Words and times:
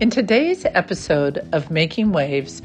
In 0.00 0.10
today's 0.10 0.64
episode 0.64 1.38
of 1.50 1.72
Making 1.72 2.12
Waves, 2.12 2.62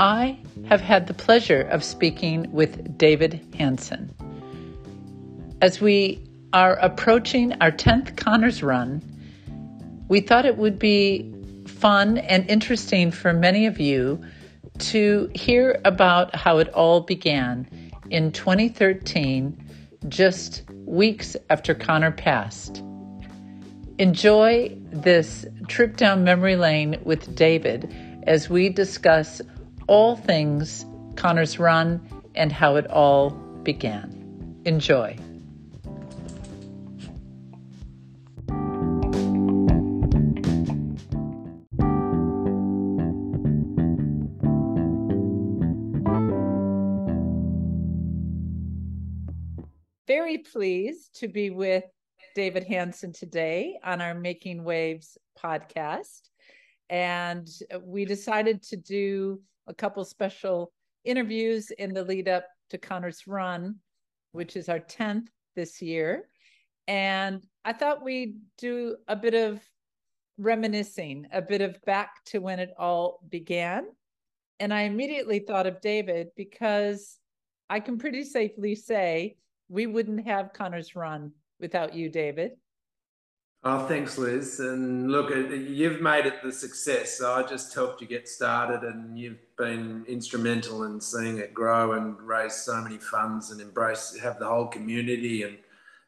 I 0.00 0.36
have 0.64 0.80
had 0.80 1.06
the 1.06 1.14
pleasure 1.14 1.60
of 1.60 1.84
speaking 1.84 2.50
with 2.50 2.98
David 2.98 3.40
Hansen. 3.56 4.12
As 5.60 5.80
we 5.80 6.20
are 6.52 6.74
approaching 6.74 7.52
our 7.60 7.70
10th 7.70 8.16
Connors 8.16 8.64
run, 8.64 9.00
we 10.08 10.18
thought 10.22 10.44
it 10.44 10.58
would 10.58 10.80
be 10.80 11.32
fun 11.68 12.18
and 12.18 12.50
interesting 12.50 13.12
for 13.12 13.32
many 13.32 13.66
of 13.66 13.78
you 13.78 14.20
to 14.80 15.30
hear 15.36 15.80
about 15.84 16.34
how 16.34 16.58
it 16.58 16.68
all 16.70 17.02
began 17.02 17.64
in 18.10 18.32
2013, 18.32 19.56
just 20.08 20.64
weeks 20.84 21.36
after 21.48 21.74
Connor 21.74 22.10
passed. 22.10 22.82
Enjoy 24.02 24.76
this 24.90 25.46
trip 25.68 25.96
down 25.96 26.24
memory 26.24 26.56
lane 26.56 27.00
with 27.04 27.36
David 27.36 27.94
as 28.24 28.50
we 28.50 28.68
discuss 28.68 29.40
all 29.86 30.16
things 30.16 30.84
Connor's 31.14 31.60
Run 31.60 32.04
and 32.34 32.50
how 32.50 32.74
it 32.74 32.90
all 32.90 33.30
began. 33.62 34.60
Enjoy. 34.64 35.16
Very 50.08 50.38
pleased 50.38 51.20
to 51.20 51.28
be 51.28 51.50
with 51.50 51.84
David 52.34 52.64
Hansen 52.64 53.12
today 53.12 53.78
on 53.84 54.00
our 54.00 54.14
Making 54.14 54.64
Waves 54.64 55.18
podcast. 55.42 56.30
And 56.88 57.48
we 57.82 58.04
decided 58.04 58.62
to 58.64 58.76
do 58.76 59.40
a 59.66 59.74
couple 59.74 60.04
special 60.04 60.72
interviews 61.04 61.70
in 61.70 61.92
the 61.92 62.04
lead 62.04 62.28
up 62.28 62.46
to 62.70 62.78
Connor's 62.78 63.26
Run, 63.26 63.76
which 64.32 64.56
is 64.56 64.68
our 64.68 64.80
10th 64.80 65.28
this 65.56 65.82
year. 65.82 66.28
And 66.88 67.44
I 67.64 67.72
thought 67.72 68.04
we'd 68.04 68.38
do 68.58 68.96
a 69.08 69.16
bit 69.16 69.34
of 69.34 69.60
reminiscing, 70.38 71.26
a 71.32 71.42
bit 71.42 71.60
of 71.60 71.80
back 71.84 72.24
to 72.26 72.40
when 72.40 72.58
it 72.58 72.70
all 72.78 73.20
began. 73.28 73.86
And 74.58 74.72
I 74.72 74.82
immediately 74.82 75.40
thought 75.40 75.66
of 75.66 75.80
David 75.80 76.28
because 76.36 77.18
I 77.68 77.80
can 77.80 77.98
pretty 77.98 78.24
safely 78.24 78.74
say 78.74 79.36
we 79.68 79.86
wouldn't 79.86 80.26
have 80.26 80.52
Connor's 80.52 80.94
Run 80.96 81.32
without 81.62 81.94
you, 81.94 82.10
David. 82.10 82.52
Oh, 83.64 83.86
thanks, 83.86 84.18
Liz. 84.18 84.58
And 84.58 85.10
look, 85.10 85.30
uh, 85.30 85.38
you've 85.54 86.00
made 86.00 86.26
it 86.26 86.42
the 86.42 86.52
success. 86.52 87.16
So 87.18 87.32
I 87.32 87.44
just 87.44 87.72
helped 87.72 88.00
you 88.00 88.08
get 88.08 88.28
started, 88.28 88.82
and 88.82 89.16
you've 89.16 89.38
been 89.56 90.04
instrumental 90.08 90.82
in 90.82 91.00
seeing 91.00 91.38
it 91.38 91.54
grow 91.54 91.92
and 91.92 92.20
raise 92.20 92.54
so 92.54 92.82
many 92.82 92.98
funds 92.98 93.52
and 93.52 93.60
embrace, 93.60 94.18
have 94.20 94.40
the 94.40 94.46
whole 94.46 94.66
community 94.66 95.44
and 95.44 95.58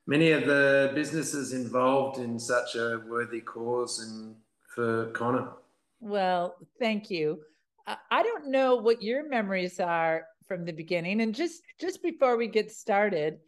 many 0.06 0.32
of 0.32 0.46
the 0.46 0.90
businesses 0.94 1.52
involved 1.52 2.18
in 2.18 2.38
such 2.38 2.74
a 2.74 3.00
worthy 3.08 3.40
cause 3.40 4.00
and 4.00 4.34
for 4.74 5.06
Connor. 5.12 5.48
Well, 6.00 6.56
thank 6.80 7.08
you. 7.08 7.40
I 7.86 8.22
don't 8.22 8.48
know 8.48 8.76
what 8.76 9.02
your 9.02 9.28
memories 9.28 9.78
are 9.78 10.26
from 10.48 10.64
the 10.64 10.72
beginning, 10.72 11.20
and 11.20 11.34
just 11.34 11.62
just 11.80 12.02
before 12.02 12.36
we 12.36 12.48
get 12.48 12.72
started 12.72 13.38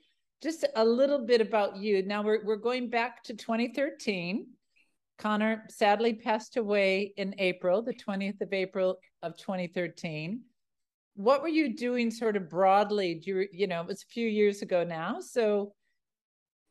just 0.42 0.66
a 0.74 0.84
little 0.84 1.24
bit 1.24 1.40
about 1.40 1.76
you. 1.76 2.02
Now 2.02 2.22
we're 2.22 2.44
we're 2.44 2.56
going 2.56 2.90
back 2.90 3.22
to 3.24 3.34
2013. 3.34 4.46
Connor 5.18 5.64
sadly 5.70 6.12
passed 6.12 6.56
away 6.58 7.14
in 7.16 7.34
April, 7.38 7.80
the 7.80 7.94
20th 7.94 8.40
of 8.42 8.52
April 8.52 8.98
of 9.22 9.36
2013. 9.38 10.42
What 11.14 11.40
were 11.40 11.48
you 11.48 11.74
doing 11.74 12.10
sort 12.10 12.36
of 12.36 12.50
broadly? 12.50 13.14
Do 13.14 13.30
you 13.30 13.48
you 13.52 13.66
know, 13.66 13.80
it 13.80 13.86
was 13.86 14.02
a 14.02 14.12
few 14.12 14.28
years 14.28 14.62
ago 14.62 14.84
now. 14.84 15.20
So 15.20 15.72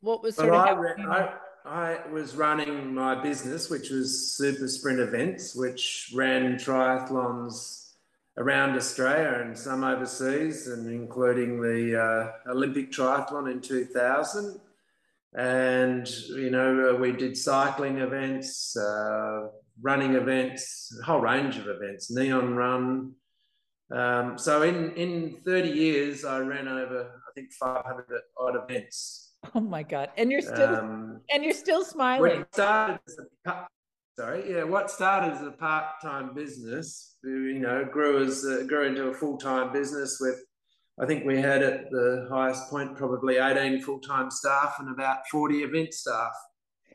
what 0.02 0.22
was 0.22 0.36
sort 0.36 0.52
well, 0.52 0.62
of 0.62 0.68
happening? 0.68 1.08
I, 1.08 1.34
I 1.66 2.08
was 2.12 2.36
running 2.36 2.94
my 2.94 3.16
business, 3.16 3.72
which 3.72 3.90
was 3.90 4.36
Super 4.38 4.68
Sprint 4.68 5.00
Events, 5.00 5.56
which 5.56 6.12
ran 6.14 6.56
triathlons 6.58 7.85
around 8.38 8.76
Australia 8.76 9.42
and 9.42 9.58
some 9.58 9.84
overseas, 9.84 10.68
and 10.68 10.90
including 10.92 11.62
the 11.62 12.02
uh, 12.02 12.52
Olympic 12.52 12.92
triathlon 12.92 13.52
in 13.52 13.62
2000. 13.62 14.60
And, 15.38 16.08
you 16.30 16.50
know, 16.50 16.92
uh, 16.92 16.98
we 16.98 17.12
did 17.12 17.38
cycling 17.38 17.98
events, 17.98 18.76
uh, 18.78 19.48
running 19.82 20.16
events, 20.16 20.98
a 21.02 21.06
whole 21.06 21.20
range 21.20 21.58
of 21.58 21.68
events, 21.68 22.10
Neon 22.12 22.56
Run. 22.56 23.14
Um, 23.92 24.38
so 24.38 24.64
in, 24.64 24.94
in 24.94 25.42
30 25.46 25.70
years, 25.70 26.26
I 26.26 26.40
ran 26.40 26.68
over, 26.68 27.22
I 27.28 27.32
think, 27.36 27.52
500 27.54 28.06
odd 28.38 28.56
events. 28.56 29.34
Oh 29.54 29.60
my 29.60 29.84
God. 29.84 30.10
And 30.18 30.32
you're 30.32 30.42
still, 30.42 30.76
um, 30.76 31.22
and 31.30 31.44
you're 31.44 31.54
still 31.54 31.86
smiling. 31.86 32.46
started 32.52 33.00
as 33.08 33.18
a, 33.46 33.68
sorry, 34.16 34.52
yeah, 34.52 34.64
what 34.64 34.90
started 34.90 35.34
as 35.34 35.42
a 35.42 35.52
part-time 35.52 36.34
business, 36.34 37.18
you 37.24 37.60
know, 37.60 37.86
grew 37.86 38.24
as 38.24 38.46
uh, 38.46 38.64
grew 38.68 38.88
into 38.88 39.08
a 39.08 39.14
full-time 39.14 39.74
business 39.74 40.18
with, 40.22 40.42
I 41.00 41.06
think 41.06 41.26
we 41.26 41.42
had 41.42 41.62
at 41.62 41.90
the 41.92 42.28
highest 42.30 42.70
point 42.70 42.96
probably 42.96 43.38
18 43.38 43.82
full-time 43.82 44.32
staff 44.32 44.78
and 44.80 44.90
about 44.90 45.28
40 45.30 45.64
event 45.64 45.94
staff. 45.94 46.32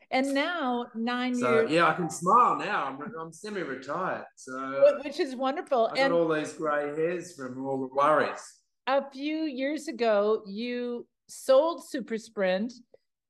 And 0.09 0.33
now 0.33 0.87
nine 0.93 1.35
so, 1.35 1.53
years. 1.53 1.71
Yeah, 1.71 1.87
I 1.87 1.93
can 1.93 2.09
smile 2.09 2.57
now. 2.57 2.85
I'm, 2.85 3.13
I'm 3.17 3.31
semi-retired, 3.31 4.25
so 4.35 4.99
which 5.05 5.21
is 5.21 5.35
wonderful. 5.37 5.89
I 5.93 5.95
got 5.95 5.99
and 5.99 6.13
all 6.13 6.27
these 6.27 6.51
grey 6.51 6.87
hairs 6.87 7.33
from 7.33 7.65
all 7.65 7.79
the 7.79 7.95
worries. 7.95 8.41
A 8.87 9.09
few 9.09 9.43
years 9.43 9.87
ago, 9.87 10.43
you 10.45 11.07
sold 11.29 11.87
Super 11.87 12.17
Sprint 12.17 12.73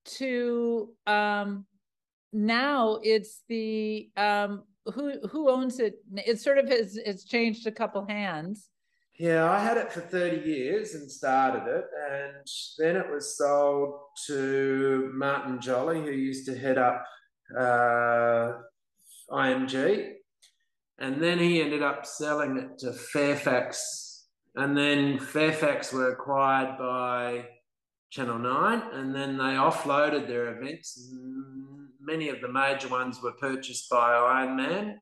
to 0.06 0.90
um, 1.06 1.66
now 2.34 3.00
it's 3.04 3.44
the 3.48 4.10
um 4.18 4.64
who 4.86 5.20
who 5.30 5.50
owns 5.50 5.80
it? 5.80 5.96
It 6.16 6.40
sort 6.40 6.58
of 6.58 6.68
has 6.70 6.98
it's 6.98 7.24
changed 7.24 7.68
a 7.68 7.72
couple 7.72 8.06
hands. 8.06 8.70
Yeah 9.20 9.52
i 9.52 9.60
had 9.60 9.78
it 9.78 9.92
for 9.92 10.00
30 10.02 10.50
years 10.50 10.96
and 10.96 11.12
started 11.12 11.70
it 11.70 11.86
and 12.10 12.48
then 12.80 12.96
it 12.96 13.08
was 13.12 13.38
sold 13.38 14.00
to 14.26 15.12
martin 15.14 15.62
jolly 15.62 16.02
who 16.02 16.10
used 16.10 16.48
to 16.48 16.58
head 16.58 16.80
up 16.80 17.06
uh, 17.56 18.54
img 19.30 20.16
and 21.02 21.22
then 21.22 21.40
he 21.40 21.62
ended 21.62 21.82
up 21.82 22.06
selling 22.06 22.58
it 22.58 22.78
to 22.80 22.94
fairfax. 22.94 24.28
And 24.56 24.78
then 24.78 25.18
fairfax 25.18 25.92
were 25.92 26.12
acquired 26.12 26.78
by 26.78 27.46
channel 28.12 28.38
9 28.38 28.84
and 28.94 29.16
then 29.16 29.38
they 29.38 29.56
offloaded 29.56 30.28
their 30.28 30.56
events 30.56 31.12
many 32.12 32.28
of 32.28 32.42
the 32.42 32.48
major 32.48 32.90
ones 32.90 33.22
were 33.22 33.32
purchased 33.32 33.90
by 33.90 34.12
Ironman, 34.12 34.96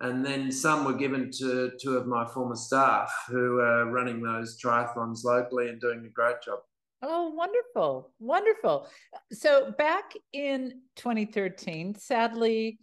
and 0.00 0.24
then 0.24 0.50
some 0.50 0.86
were 0.86 0.94
given 0.94 1.30
to 1.38 1.72
two 1.78 1.98
of 1.98 2.06
my 2.06 2.24
former 2.24 2.56
staff 2.56 3.12
who 3.28 3.60
are 3.60 3.90
running 3.90 4.22
those 4.22 4.58
triathlons 4.58 5.22
locally 5.22 5.68
and 5.68 5.78
doing 5.80 6.04
a 6.06 6.08
great 6.08 6.40
job. 6.42 6.60
Oh, 7.02 7.28
wonderful. 7.28 8.10
Wonderful. 8.20 8.88
So 9.32 9.72
back 9.76 10.14
in 10.32 10.80
2013, 10.96 11.94
sadly, 11.94 12.78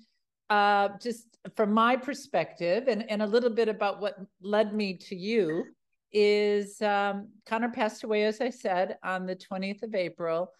uh, 0.51 0.90
just 1.01 1.25
from 1.55 1.73
my 1.73 1.95
perspective 1.95 2.88
and, 2.88 3.09
and 3.09 3.23
a 3.23 3.28
little 3.28 3.50
bit 3.50 3.69
about 3.69 4.00
what 4.00 4.19
led 4.40 4.75
me 4.75 4.94
to 4.97 5.16
you 5.16 5.66
is 6.11 6.79
um, 6.84 7.29
Connor 7.47 7.69
passed 7.69 8.03
away, 8.03 8.25
as 8.25 8.40
I 8.40 8.51
said, 8.51 8.97
on 9.03 9.25
the 9.25 9.35
20th 9.35 9.81
of 9.81 9.95
April 9.95 10.51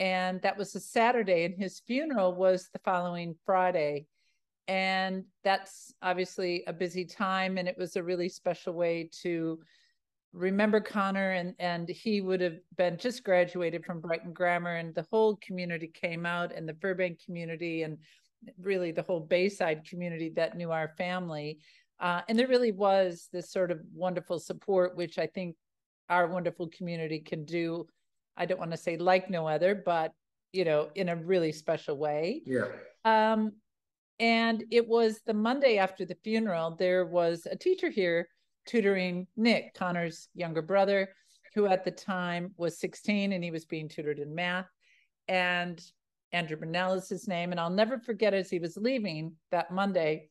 and 0.00 0.40
that 0.42 0.56
was 0.56 0.74
a 0.74 0.80
Saturday, 0.80 1.44
and 1.44 1.54
his 1.56 1.80
funeral 1.80 2.34
was 2.34 2.68
the 2.72 2.78
following 2.80 3.34
Friday. 3.44 4.06
And 4.68 5.24
that's 5.44 5.94
obviously 6.02 6.62
a 6.66 6.72
busy 6.72 7.04
time, 7.04 7.58
and 7.58 7.66
it 7.66 7.78
was 7.78 7.96
a 7.96 8.02
really 8.02 8.28
special 8.28 8.74
way 8.74 9.08
to 9.22 9.58
remember 10.32 10.80
Connor. 10.80 11.30
And 11.32 11.54
and 11.58 11.88
he 11.88 12.20
would 12.20 12.40
have 12.42 12.58
been 12.76 12.98
just 12.98 13.24
graduated 13.24 13.84
from 13.84 14.00
Brighton 14.00 14.32
Grammar, 14.32 14.76
and 14.76 14.94
the 14.94 15.06
whole 15.10 15.36
community 15.36 15.88
came 15.88 16.26
out, 16.26 16.52
and 16.54 16.68
the 16.68 16.74
Firbank 16.74 17.24
community, 17.24 17.82
and 17.82 17.98
really 18.60 18.92
the 18.92 19.02
whole 19.02 19.20
Bayside 19.20 19.84
community 19.88 20.30
that 20.36 20.56
knew 20.56 20.70
our 20.70 20.92
family. 20.98 21.58
Uh, 21.98 22.20
and 22.28 22.38
there 22.38 22.46
really 22.46 22.70
was 22.70 23.28
this 23.32 23.50
sort 23.50 23.72
of 23.72 23.80
wonderful 23.92 24.38
support, 24.38 24.96
which 24.96 25.18
I 25.18 25.26
think 25.26 25.56
our 26.08 26.28
wonderful 26.28 26.68
community 26.68 27.20
can 27.20 27.44
do 27.44 27.86
I 28.38 28.46
don't 28.46 28.60
want 28.60 28.70
to 28.70 28.76
say 28.76 28.96
like 28.96 29.28
no 29.28 29.46
other, 29.46 29.74
but 29.74 30.12
you 30.52 30.64
know, 30.64 30.88
in 30.94 31.10
a 31.10 31.16
really 31.16 31.52
special 31.52 31.98
way. 31.98 32.42
Yeah. 32.46 32.68
Um, 33.04 33.52
and 34.18 34.64
it 34.70 34.88
was 34.88 35.20
the 35.26 35.34
Monday 35.34 35.78
after 35.78 36.04
the 36.04 36.16
funeral. 36.24 36.74
There 36.76 37.04
was 37.04 37.46
a 37.50 37.56
teacher 37.56 37.90
here 37.90 38.28
tutoring 38.66 39.26
Nick, 39.36 39.74
Connor's 39.74 40.28
younger 40.34 40.62
brother, 40.62 41.10
who 41.54 41.66
at 41.66 41.84
the 41.84 41.90
time 41.90 42.52
was 42.56 42.78
16 42.78 43.32
and 43.32 43.44
he 43.44 43.50
was 43.50 43.64
being 43.64 43.88
tutored 43.88 44.18
in 44.18 44.34
math. 44.34 44.66
And 45.28 45.82
Andrew 46.32 46.56
Burnell 46.56 46.94
is 46.94 47.08
his 47.08 47.28
name. 47.28 47.50
And 47.50 47.60
I'll 47.60 47.70
never 47.70 47.98
forget 47.98 48.34
as 48.34 48.50
he 48.50 48.58
was 48.58 48.76
leaving 48.76 49.32
that 49.50 49.70
Monday, 49.70 50.30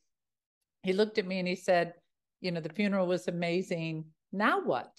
he 0.83 0.93
looked 0.93 1.17
at 1.17 1.27
me 1.27 1.39
and 1.39 1.47
he 1.47 1.55
said, 1.55 1.93
You 2.41 2.51
know, 2.51 2.61
the 2.61 2.69
funeral 2.69 3.07
was 3.07 3.27
amazing. 3.27 4.05
Now 4.31 4.61
what? 4.61 4.91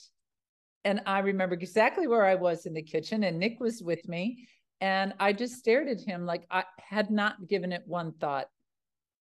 And 0.84 1.00
I 1.06 1.20
remember 1.20 1.54
exactly 1.54 2.06
where 2.06 2.24
I 2.24 2.34
was 2.34 2.66
in 2.66 2.74
the 2.74 2.82
kitchen, 2.82 3.24
and 3.24 3.38
Nick 3.38 3.60
was 3.60 3.82
with 3.82 4.08
me. 4.08 4.48
And 4.80 5.12
I 5.18 5.32
just 5.32 5.56
stared 5.56 5.88
at 5.88 6.00
him 6.00 6.24
like 6.24 6.44
I 6.50 6.64
had 6.78 7.10
not 7.10 7.48
given 7.48 7.72
it 7.72 7.82
one 7.86 8.12
thought. 8.12 8.46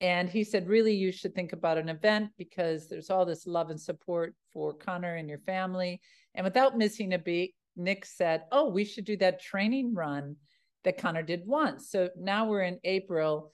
And 0.02 0.30
he 0.30 0.44
said, 0.44 0.68
Really, 0.68 0.94
you 0.94 1.12
should 1.12 1.34
think 1.34 1.54
about 1.54 1.80
an 1.80 1.90
event 1.90 2.30
because 2.38 2.88
there's 2.88 3.10
all 3.10 3.26
this 3.26 3.48
love 3.48 3.72
and 3.72 3.82
support 3.82 4.36
for 4.54 4.74
Connor 4.74 5.16
and 5.16 5.28
your 5.28 5.40
family. 5.40 6.00
And 6.36 6.44
without 6.44 6.78
missing 6.78 7.14
a 7.14 7.18
beat, 7.18 7.56
Nick 7.76 8.06
said, 8.06 8.44
Oh, 8.52 8.70
we 8.70 8.86
should 8.86 9.06
do 9.06 9.18
that 9.18 9.42
training 9.42 9.96
run 9.96 10.36
that 10.84 11.00
Connor 11.00 11.24
did 11.24 11.48
once. 11.48 11.90
So 11.90 12.10
now 12.18 12.46
we're 12.46 12.62
in 12.62 12.80
April. 12.84 13.52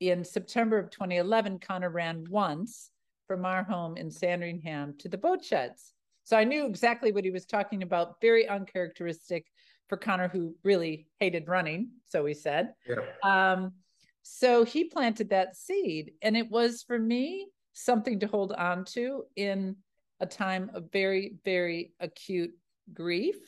In 0.00 0.24
September 0.24 0.78
of 0.78 0.90
2011, 0.90 1.58
Connor 1.58 1.90
ran 1.90 2.24
once 2.30 2.90
from 3.26 3.44
our 3.44 3.64
home 3.64 3.96
in 3.96 4.10
Sandringham 4.10 4.94
to 4.98 5.08
the 5.08 5.18
boat 5.18 5.44
sheds. 5.44 5.92
So 6.28 6.36
I 6.36 6.44
knew 6.44 6.66
exactly 6.66 7.10
what 7.10 7.24
he 7.24 7.30
was 7.30 7.46
talking 7.46 7.82
about, 7.82 8.20
very 8.20 8.46
uncharacteristic 8.46 9.46
for 9.88 9.96
Connor, 9.96 10.28
who 10.28 10.54
really 10.62 11.08
hated 11.20 11.48
running. 11.48 11.88
So 12.04 12.26
he 12.26 12.34
said. 12.34 12.74
Yeah. 12.86 12.96
Um, 13.24 13.72
so 14.20 14.62
he 14.62 14.84
planted 14.84 15.30
that 15.30 15.56
seed, 15.56 16.12
and 16.20 16.36
it 16.36 16.50
was 16.50 16.82
for 16.82 16.98
me 16.98 17.48
something 17.72 18.20
to 18.20 18.26
hold 18.26 18.52
on 18.52 18.84
to 18.84 19.24
in 19.36 19.76
a 20.20 20.26
time 20.26 20.70
of 20.74 20.92
very, 20.92 21.36
very 21.46 21.94
acute 21.98 22.50
grief 22.92 23.38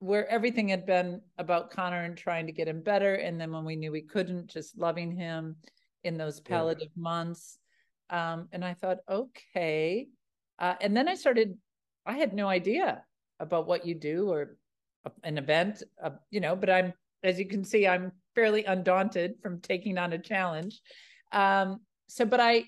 where 0.00 0.28
everything 0.28 0.66
had 0.70 0.84
been 0.84 1.20
about 1.38 1.70
Connor 1.70 2.02
and 2.02 2.16
trying 2.16 2.46
to 2.46 2.52
get 2.52 2.66
him 2.66 2.80
better. 2.80 3.14
And 3.14 3.40
then 3.40 3.52
when 3.52 3.64
we 3.64 3.76
knew 3.76 3.92
we 3.92 4.02
couldn't, 4.02 4.48
just 4.48 4.76
loving 4.76 5.12
him 5.12 5.54
in 6.02 6.16
those 6.16 6.40
palliative 6.40 6.90
yeah. 6.96 7.02
months. 7.02 7.56
Um, 8.10 8.48
and 8.50 8.64
I 8.64 8.74
thought, 8.74 8.98
okay. 9.08 10.08
Uh, 10.58 10.74
and 10.80 10.96
then 10.96 11.06
I 11.06 11.14
started, 11.14 11.56
I 12.08 12.14
had 12.14 12.32
no 12.32 12.48
idea 12.48 13.04
about 13.38 13.66
what 13.66 13.86
you 13.86 13.94
do 13.94 14.30
or 14.30 14.56
an 15.22 15.38
event, 15.38 15.82
uh, 16.02 16.10
you 16.30 16.40
know, 16.40 16.56
but 16.56 16.70
I'm, 16.70 16.92
as 17.22 17.38
you 17.38 17.46
can 17.46 17.62
see, 17.62 17.86
I'm 17.86 18.12
fairly 18.34 18.64
undaunted 18.64 19.34
from 19.42 19.60
taking 19.60 19.98
on 19.98 20.12
a 20.12 20.18
challenge. 20.18 20.80
Um, 21.32 21.80
so, 22.08 22.24
but 22.24 22.40
I 22.40 22.64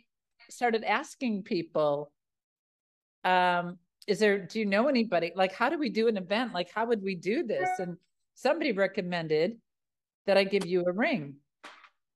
started 0.51 0.85
asking 0.85 1.45
people, 1.45 2.13
um, 3.25 3.79
is 4.07 4.19
there 4.19 4.39
do 4.39 4.59
you 4.59 4.67
know 4.67 4.89
anybody? 4.89 5.33
Like 5.35 5.53
how 5.53 5.69
do 5.69 5.79
we 5.79 5.89
do 5.89 6.09
an 6.09 6.17
event? 6.17 6.53
Like 6.53 6.71
how 6.75 6.87
would 6.87 7.03
we 7.03 7.15
do 7.15 7.45
this? 7.45 7.69
And 7.79 7.97
somebody 8.35 8.73
recommended 8.73 9.59
that 10.27 10.37
i 10.37 10.45
give 10.45 10.67
you 10.67 10.85
a 10.87 10.93
ring. 10.93 11.35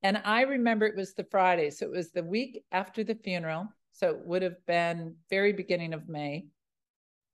And 0.03 0.21
i 0.25 0.43
remember 0.43 0.87
it 0.87 0.97
was 0.97 1.15
the 1.15 1.27
friday. 1.31 1.71
So 1.71 1.87
it 1.87 1.93
was 1.93 2.11
the 2.11 2.23
week 2.25 2.65
after 2.73 3.05
the 3.05 3.15
funeral. 3.15 3.69
So 3.93 4.11
it 4.11 4.27
would 4.27 4.43
have 4.43 4.65
been 4.67 5.15
very 5.31 5.53
beginning 5.53 5.93
of 5.93 6.09
may 6.09 6.47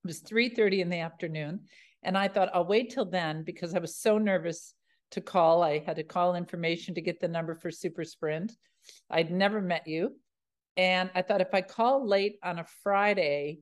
it 0.05 0.07
was 0.07 0.23
3.30 0.23 0.81
in 0.81 0.91
the 0.91 0.99
afternoon 0.99 1.61
and 2.03 2.17
i 2.17 2.29
thought 2.29 2.51
i'll 2.55 2.67
wait 2.67 2.91
till 2.91 3.05
then 3.05 3.43
because 3.43 3.75
i 3.75 3.79
was 3.79 3.97
so 3.97 4.19
nervous 4.19 4.75
to 5.11 5.21
call 5.21 5.63
i 5.63 5.79
had 5.79 5.97
to 5.97 6.05
call 6.05 6.35
information 6.35 6.95
to 6.95 7.01
get 7.01 7.21
the 7.21 7.29
number 7.29 7.55
for 7.55 7.71
super 7.71 8.05
sprint 8.05 8.53
i'd 9.11 9.31
never 9.31 9.61
met 9.61 9.87
you 9.87 10.15
and 10.77 11.11
i 11.15 11.23
thought 11.23 11.41
if 11.41 11.55
i 11.55 11.61
call 11.61 12.07
late 12.07 12.39
on 12.43 12.59
a 12.59 12.67
friday 12.83 13.59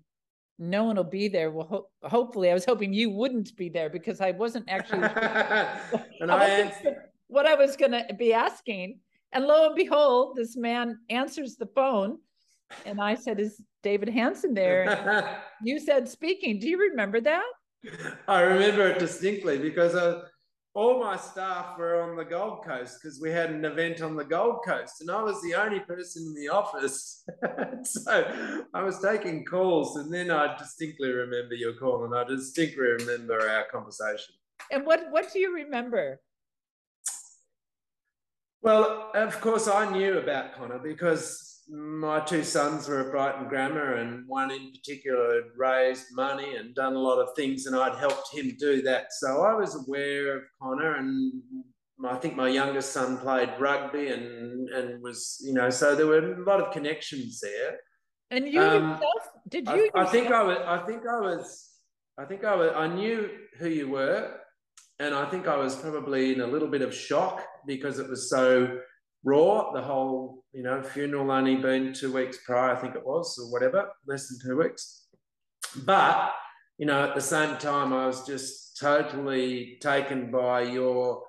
no 0.58 0.84
one 0.84 0.96
will 0.96 1.04
be 1.04 1.28
there. 1.28 1.50
Well, 1.50 1.66
ho- 1.66 2.08
hopefully, 2.08 2.50
I 2.50 2.54
was 2.54 2.64
hoping 2.64 2.92
you 2.92 3.10
wouldn't 3.10 3.56
be 3.56 3.68
there 3.68 3.88
because 3.88 4.20
I 4.20 4.32
wasn't 4.32 4.68
actually. 4.68 5.02
and 6.20 6.30
I, 6.30 6.72
what 7.28 7.46
I 7.46 7.54
was 7.54 7.76
going 7.76 7.92
to 7.92 8.14
be 8.14 8.32
asking, 8.32 8.98
and 9.32 9.44
lo 9.46 9.66
and 9.66 9.76
behold, 9.76 10.36
this 10.36 10.56
man 10.56 10.98
answers 11.10 11.56
the 11.56 11.68
phone, 11.74 12.18
and 12.84 13.00
I 13.00 13.14
said, 13.14 13.40
"Is 13.40 13.60
David 13.82 14.08
Hansen 14.08 14.54
there?" 14.54 15.42
you 15.62 15.78
said, 15.78 16.08
"Speaking." 16.08 16.58
Do 16.58 16.68
you 16.68 16.78
remember 16.78 17.20
that? 17.20 17.44
I 18.26 18.40
remember 18.40 18.88
it 18.88 18.98
distinctly 18.98 19.58
because 19.58 19.94
I 19.94 20.22
all 20.78 21.00
my 21.00 21.16
staff 21.16 21.76
were 21.76 22.00
on 22.00 22.16
the 22.16 22.24
Gold 22.24 22.64
Coast 22.64 22.98
because 23.02 23.20
we 23.20 23.30
had 23.30 23.50
an 23.50 23.64
event 23.64 24.00
on 24.00 24.14
the 24.14 24.24
Gold 24.24 24.60
Coast, 24.64 25.00
and 25.00 25.10
I 25.10 25.20
was 25.22 25.42
the 25.42 25.54
only 25.54 25.80
person 25.80 26.22
in 26.22 26.34
the 26.34 26.48
office. 26.50 27.24
so 27.82 28.64
I 28.72 28.82
was 28.82 29.00
taking 29.00 29.44
calls, 29.44 29.96
and 29.96 30.12
then 30.14 30.30
I 30.30 30.56
distinctly 30.56 31.10
remember 31.10 31.54
your 31.54 31.72
call, 31.72 32.04
and 32.04 32.14
I 32.14 32.22
distinctly 32.22 32.86
remember 32.86 33.40
our 33.48 33.64
conversation. 33.72 34.34
And 34.70 34.86
what 34.86 35.10
what 35.10 35.32
do 35.32 35.40
you 35.40 35.52
remember? 35.54 36.20
Well, 38.62 39.10
of 39.14 39.40
course, 39.40 39.66
I 39.66 39.90
knew 39.90 40.18
about 40.18 40.54
Connor 40.54 40.78
because 40.78 41.57
my 41.68 42.20
two 42.20 42.42
sons 42.44 42.88
were 42.88 43.00
at 43.00 43.10
Brighton 43.10 43.48
Grammar, 43.48 43.94
and 43.94 44.26
one 44.26 44.50
in 44.50 44.70
particular 44.72 45.34
had 45.34 45.50
raised 45.56 46.06
money 46.12 46.56
and 46.56 46.74
done 46.74 46.94
a 46.94 46.98
lot 46.98 47.18
of 47.18 47.34
things, 47.36 47.66
and 47.66 47.76
I'd 47.76 47.98
helped 47.98 48.32
him 48.32 48.56
do 48.58 48.82
that. 48.82 49.12
So 49.12 49.42
I 49.42 49.54
was 49.54 49.74
aware 49.74 50.36
of 50.38 50.42
Connor, 50.60 50.96
and 50.96 51.32
I 52.06 52.16
think 52.16 52.36
my 52.36 52.48
youngest 52.48 52.92
son 52.92 53.18
played 53.18 53.50
rugby 53.58 54.08
and 54.08 54.68
and 54.70 55.02
was 55.02 55.38
you 55.42 55.52
know 55.52 55.68
so 55.68 55.94
there 55.96 56.06
were 56.06 56.34
a 56.34 56.44
lot 56.44 56.60
of 56.60 56.72
connections 56.72 57.40
there. 57.40 57.78
And 58.30 58.46
you 58.46 58.60
um, 58.60 58.90
yourself, 58.90 59.28
did 59.48 59.66
you? 59.68 59.90
I, 59.94 60.02
I 60.02 60.06
think 60.06 60.28
I 60.28 60.42
was. 60.42 60.58
I 60.66 60.78
think 60.86 61.02
I 61.06 61.20
was. 61.20 61.68
I 62.18 62.24
think 62.24 62.44
I 62.44 62.54
was. 62.54 62.72
I 62.74 62.86
knew 62.86 63.30
who 63.58 63.68
you 63.68 63.88
were, 63.88 64.34
and 64.98 65.14
I 65.14 65.28
think 65.30 65.48
I 65.48 65.56
was 65.56 65.74
probably 65.76 66.32
in 66.34 66.40
a 66.40 66.46
little 66.46 66.68
bit 66.68 66.82
of 66.82 66.94
shock 66.94 67.44
because 67.66 67.98
it 67.98 68.08
was 68.08 68.28
so 68.30 68.78
raw. 69.24 69.72
The 69.72 69.82
whole, 69.82 70.44
you 70.52 70.62
know, 70.62 70.82
funeral 70.82 71.30
only 71.30 71.56
been 71.56 71.92
two 71.92 72.12
weeks 72.12 72.38
prior, 72.44 72.74
I 72.74 72.80
think 72.80 72.94
it 72.94 73.06
was, 73.06 73.38
or 73.38 73.52
whatever, 73.52 73.90
less 74.06 74.28
than 74.28 74.38
two 74.42 74.58
weeks. 74.58 75.06
But, 75.84 76.32
you 76.78 76.86
know, 76.86 77.04
at 77.04 77.14
the 77.14 77.20
same 77.20 77.56
time, 77.58 77.92
I 77.92 78.06
was 78.06 78.26
just 78.26 78.78
totally 78.78 79.78
taken 79.80 80.30
by 80.30 80.62
your 80.62 81.22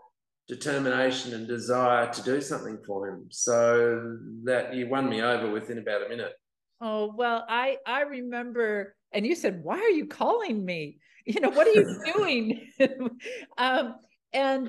determination 0.47 1.33
and 1.33 1.47
desire 1.47 2.11
to 2.11 2.23
do 2.23 2.41
something 2.41 2.79
for 2.85 3.07
him. 3.07 3.27
So 3.29 4.17
that 4.45 4.73
you 4.73 4.89
won 4.89 5.09
me 5.09 5.21
over 5.21 5.51
within 5.51 5.77
about 5.77 6.05
a 6.05 6.09
minute. 6.09 6.33
Oh, 6.81 7.13
well, 7.15 7.45
I 7.47 7.77
I 7.85 8.01
remember 8.01 8.95
and 9.11 9.25
you 9.25 9.35
said, 9.35 9.63
"Why 9.63 9.77
are 9.79 9.89
you 9.89 10.07
calling 10.07 10.65
me? 10.65 10.99
You 11.25 11.41
know, 11.41 11.49
what 11.49 11.67
are 11.67 11.71
you 11.71 12.01
doing?" 12.15 12.71
um, 13.57 13.95
and 14.33 14.67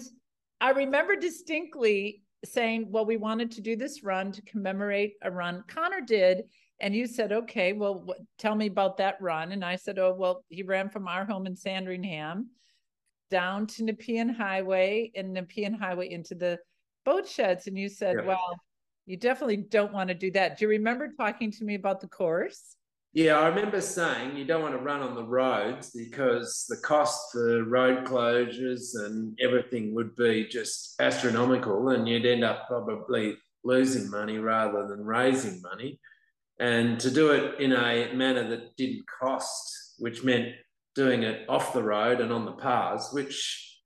I 0.61 0.70
remember 0.70 1.17
distinctly 1.17 2.23
saying, 2.44 2.87
well, 2.90 3.04
we 3.04 3.16
wanted 3.16 3.50
to 3.52 3.61
do 3.61 3.76
this 3.76 4.02
run 4.02 4.32
to 4.32 4.42
commemorate 4.42 5.14
a 5.23 5.30
run 5.30 5.64
Connor 5.68 6.00
did. 6.00 6.44
And 6.80 6.94
you 6.94 7.06
said, 7.06 7.32
okay, 7.32 7.75
well, 7.75 8.02
what, 8.02 8.18
tell 8.38 8.54
me 8.54 8.66
about 8.66 8.97
that 8.97 9.20
run. 9.20 9.52
And 9.52 9.64
I 9.64 9.76
said, 9.76 9.99
oh, 9.99 10.14
well, 10.18 10.44
he 10.49 10.62
ran 10.62 10.88
from 10.88 11.06
our 11.06 11.26
home 11.26 11.47
in 11.47 11.54
Sandringham 11.54 12.49
down 13.30 13.66
to 13.66 13.85
Nepean 13.85 14.30
Highway 14.30 15.12
and 15.14 15.32
Nepean 15.35 15.75
Highway 15.75 16.11
into 16.11 16.35
the 16.35 16.59
boat 17.04 17.28
sheds. 17.28 17.66
And 17.66 17.78
you 17.78 17.88
said, 17.88 18.16
yeah. 18.18 18.26
well, 18.26 18.61
you 19.06 19.16
definitely 19.16 19.59
don't 19.59 19.92
want 19.92 20.09
to 20.09 20.14
do 20.14 20.30
that. 20.32 20.59
Do 20.59 20.64
you 20.64 20.70
remember 20.70 21.12
talking 21.16 21.50
to 21.52 21.64
me 21.64 21.75
about 21.75 22.00
the 22.00 22.09
course? 22.09 22.76
Yeah, 23.12 23.40
I 23.40 23.49
remember 23.49 23.81
saying 23.81 24.37
you 24.37 24.45
don't 24.45 24.62
want 24.62 24.75
to 24.75 24.81
run 24.81 25.00
on 25.00 25.17
the 25.17 25.25
roads 25.25 25.90
because 25.90 26.64
the 26.69 26.76
cost 26.76 27.33
for 27.33 27.64
road 27.64 28.05
closures 28.05 28.95
and 28.95 29.37
everything 29.40 29.97
would 29.97 30.14
be 30.14 30.47
just 30.47 30.95
astronomical, 31.00 31.88
and 31.88 32.09
you'd 32.09 32.25
end 32.25 32.45
up 32.45 32.69
probably 32.69 33.37
losing 33.64 34.09
money 34.11 34.38
rather 34.38 34.87
than 34.87 35.05
raising 35.05 35.61
money. 35.61 35.99
And 36.61 37.00
to 37.00 37.11
do 37.11 37.33
it 37.33 37.59
in 37.59 37.73
a 37.73 38.12
manner 38.14 38.49
that 38.49 38.76
didn't 38.76 39.05
cost, 39.21 39.97
which 39.99 40.23
meant 40.23 40.55
doing 40.95 41.25
it 41.25 41.49
off 41.49 41.73
the 41.73 41.83
road 41.83 42.21
and 42.21 42.33
on 42.33 42.45
the 42.45 42.52
paths, 42.52 43.12
which, 43.12 43.81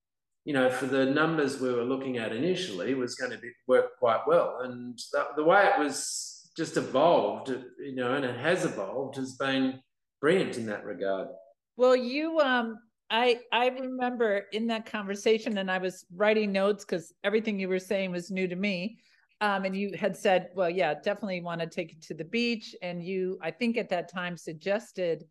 you 0.44 0.52
know, 0.52 0.70
for 0.70 0.84
the 0.84 1.06
numbers 1.06 1.60
we 1.60 1.72
were 1.72 1.84
looking 1.84 2.18
at 2.18 2.32
initially 2.32 2.94
was 2.94 3.14
going 3.14 3.30
to 3.30 3.38
be, 3.38 3.50
work 3.66 3.96
quite 3.98 4.26
well. 4.26 4.58
And 4.62 4.98
the, 5.12 5.28
the 5.36 5.44
way 5.44 5.64
it 5.64 5.78
was 5.78 6.33
just 6.56 6.76
evolved, 6.76 7.48
you 7.78 7.94
know, 7.94 8.14
and 8.14 8.24
it 8.24 8.38
has 8.38 8.64
evolved, 8.64 9.16
has 9.16 9.36
been 9.36 9.80
brilliant 10.20 10.56
in 10.56 10.66
that 10.66 10.84
regard. 10.84 11.28
Well, 11.76 11.96
you, 11.96 12.38
um, 12.40 12.78
I, 13.10 13.40
I 13.52 13.68
remember 13.68 14.44
in 14.52 14.66
that 14.68 14.86
conversation, 14.86 15.58
and 15.58 15.70
I 15.70 15.78
was 15.78 16.04
writing 16.14 16.52
notes 16.52 16.84
because 16.84 17.12
everything 17.24 17.58
you 17.58 17.68
were 17.68 17.78
saying 17.78 18.12
was 18.12 18.30
new 18.30 18.48
to 18.48 18.56
me. 18.56 18.98
Um, 19.40 19.64
and 19.64 19.76
you 19.76 19.90
had 19.98 20.16
said, 20.16 20.48
well, 20.54 20.70
yeah, 20.70 20.94
definitely 20.94 21.42
want 21.42 21.60
to 21.60 21.66
take 21.66 21.92
it 21.92 22.00
to 22.02 22.14
the 22.14 22.24
beach. 22.24 22.74
And 22.82 23.04
you, 23.04 23.38
I 23.42 23.50
think 23.50 23.76
at 23.76 23.90
that 23.90 24.10
time 24.10 24.36
suggested 24.36 25.24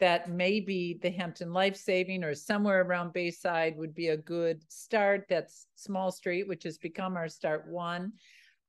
that 0.00 0.28
maybe 0.28 0.98
the 1.02 1.10
Hampton 1.10 1.52
Life 1.52 1.76
Saving 1.76 2.24
or 2.24 2.34
somewhere 2.34 2.82
around 2.82 3.12
Bayside 3.12 3.76
would 3.76 3.94
be 3.94 4.08
a 4.08 4.16
good 4.16 4.64
start. 4.68 5.26
That's 5.28 5.66
Small 5.76 6.10
Street, 6.10 6.48
which 6.48 6.64
has 6.64 6.78
become 6.78 7.16
our 7.16 7.28
start 7.28 7.68
one. 7.68 8.14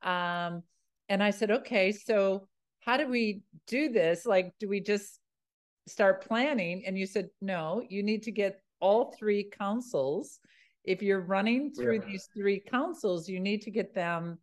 Um, 0.04 0.62
and 1.10 1.22
I 1.22 1.32
said, 1.32 1.52
okay, 1.52 1.92
so 1.92 2.48
how 2.80 2.98
do 2.98 3.08
we 3.08 3.42
do 3.68 3.90
this? 3.90 4.26
Like, 4.26 4.54
do 4.60 4.68
we 4.70 4.80
just 4.80 5.20
start 5.88 6.26
planning? 6.28 6.84
And 6.86 6.98
you 6.98 7.06
said, 7.06 7.30
no, 7.42 7.84
you 7.90 8.04
need 8.04 8.24
to 8.24 8.32
get 8.32 8.62
all 8.80 9.14
three 9.18 9.50
councils. 9.58 10.40
If 10.84 11.02
you're 11.02 11.22
running 11.22 11.72
through 11.74 11.96
yeah. 12.00 12.06
these 12.08 12.30
three 12.36 12.60
councils, 12.60 13.28
you 13.28 13.40
need 13.40 13.62
to 13.64 13.72
get 13.72 13.94
them 13.94 14.38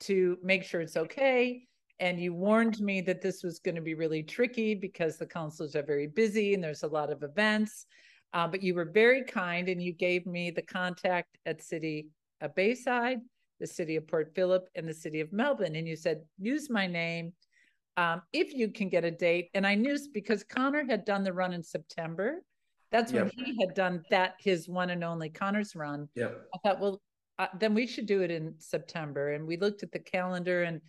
to 0.00 0.38
make 0.42 0.64
sure 0.64 0.80
it's 0.80 0.96
okay. 0.96 1.66
and 1.98 2.20
you 2.20 2.34
warned 2.34 2.78
me 2.80 3.00
that 3.00 3.22
this 3.22 3.42
was 3.42 3.58
going 3.58 3.74
to 3.74 3.80
be 3.80 3.94
really 3.94 4.22
tricky 4.22 4.74
because 4.74 5.16
the 5.16 5.26
councils 5.26 5.74
are 5.74 5.82
very 5.82 6.06
busy 6.06 6.54
and 6.54 6.62
there's 6.62 6.82
a 6.82 6.88
lot 6.88 7.10
of 7.10 7.22
events. 7.22 7.86
Uh, 8.34 8.46
but 8.46 8.62
you 8.62 8.74
were 8.74 8.84
very 8.84 9.24
kind 9.24 9.68
and 9.68 9.82
you 9.82 9.92
gave 9.92 10.26
me 10.26 10.50
the 10.50 10.62
contact 10.62 11.38
at 11.46 11.62
City 11.62 12.08
of 12.40 12.54
Bayside, 12.54 13.20
the 13.60 13.66
City 13.66 13.96
of 13.96 14.06
Port 14.06 14.32
Phillip, 14.34 14.68
and 14.74 14.88
the 14.88 14.94
City 14.94 15.20
of 15.20 15.32
Melbourne. 15.32 15.76
And 15.76 15.88
you 15.88 15.96
said, 15.96 16.22
use 16.38 16.68
my 16.68 16.86
name 16.86 17.32
um, 17.96 18.22
if 18.32 18.52
you 18.52 18.70
can 18.70 18.88
get 18.88 19.04
a 19.04 19.10
date. 19.10 19.50
And 19.54 19.66
I 19.66 19.74
knew 19.74 19.98
because 20.12 20.44
Connor 20.44 20.84
had 20.84 21.04
done 21.04 21.24
the 21.24 21.32
run 21.32 21.52
in 21.52 21.62
September. 21.62 22.42
That's 22.92 23.12
when 23.12 23.24
yep. 23.24 23.32
he 23.34 23.56
had 23.60 23.74
done 23.74 24.02
that, 24.10 24.34
his 24.38 24.68
one 24.68 24.90
and 24.90 25.02
only 25.02 25.28
Connor's 25.28 25.74
run. 25.74 26.08
Yeah. 26.14 26.30
I 26.54 26.58
thought, 26.62 26.80
well, 26.80 27.02
uh, 27.38 27.48
then 27.58 27.74
we 27.74 27.86
should 27.86 28.06
do 28.06 28.22
it 28.22 28.30
in 28.30 28.54
September. 28.58 29.32
And 29.32 29.46
we 29.46 29.56
looked 29.56 29.82
at 29.82 29.92
the 29.92 29.98
calendar 29.98 30.62
and 30.62 30.80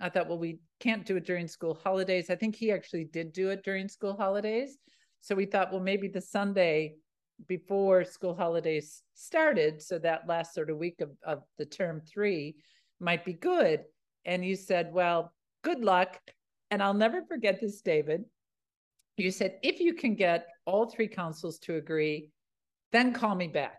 I 0.00 0.10
thought, 0.10 0.28
well, 0.28 0.38
we 0.38 0.58
can't 0.80 1.06
do 1.06 1.16
it 1.16 1.24
during 1.24 1.48
school 1.48 1.78
holidays. 1.82 2.28
I 2.28 2.36
think 2.36 2.54
he 2.54 2.70
actually 2.70 3.04
did 3.04 3.32
do 3.32 3.48
it 3.48 3.64
during 3.64 3.88
school 3.88 4.14
holidays. 4.16 4.76
So 5.22 5.34
we 5.34 5.46
thought, 5.46 5.72
well, 5.72 5.80
maybe 5.80 6.08
the 6.08 6.20
Sunday 6.20 6.96
before 7.48 8.04
school 8.04 8.34
holidays 8.34 9.02
started, 9.14 9.82
so 9.82 9.98
that 9.98 10.28
last 10.28 10.54
sort 10.54 10.70
of 10.70 10.78
week 10.78 11.00
of, 11.00 11.10
of 11.24 11.42
the 11.58 11.66
term 11.66 12.00
three 12.00 12.56
might 13.00 13.24
be 13.24 13.34
good. 13.34 13.84
And 14.24 14.44
you 14.44 14.56
said, 14.56 14.92
well, 14.92 15.32
good 15.62 15.84
luck. 15.84 16.18
And 16.70 16.82
I'll 16.82 16.94
never 16.94 17.22
forget 17.22 17.60
this, 17.60 17.80
David. 17.80 18.24
You 19.16 19.30
said, 19.30 19.58
if 19.62 19.80
you 19.80 19.94
can 19.94 20.14
get 20.14 20.46
all 20.64 20.86
three 20.86 21.08
councils 21.08 21.58
to 21.60 21.76
agree, 21.76 22.30
then 22.92 23.12
call 23.12 23.34
me 23.34 23.48
back. 23.48 23.78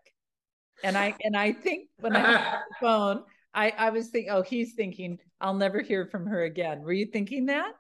And 0.84 0.98
I 0.98 1.16
and 1.24 1.36
I 1.36 1.54
think 1.54 1.90
when 2.00 2.16
I 2.16 2.34
the 2.34 2.76
phone, 2.80 3.24
I, 3.54 3.74
I 3.78 3.90
was 3.90 4.10
thinking, 4.10 4.32
oh, 4.32 4.44
he's 4.44 4.74
thinking, 4.74 5.18
I'll 5.42 5.54
never 5.54 5.82
hear 5.82 6.06
from 6.06 6.28
her 6.28 6.44
again. 6.44 6.82
Were 6.82 6.94
you 6.94 7.08
thinking 7.08 7.48
that? 7.48 7.72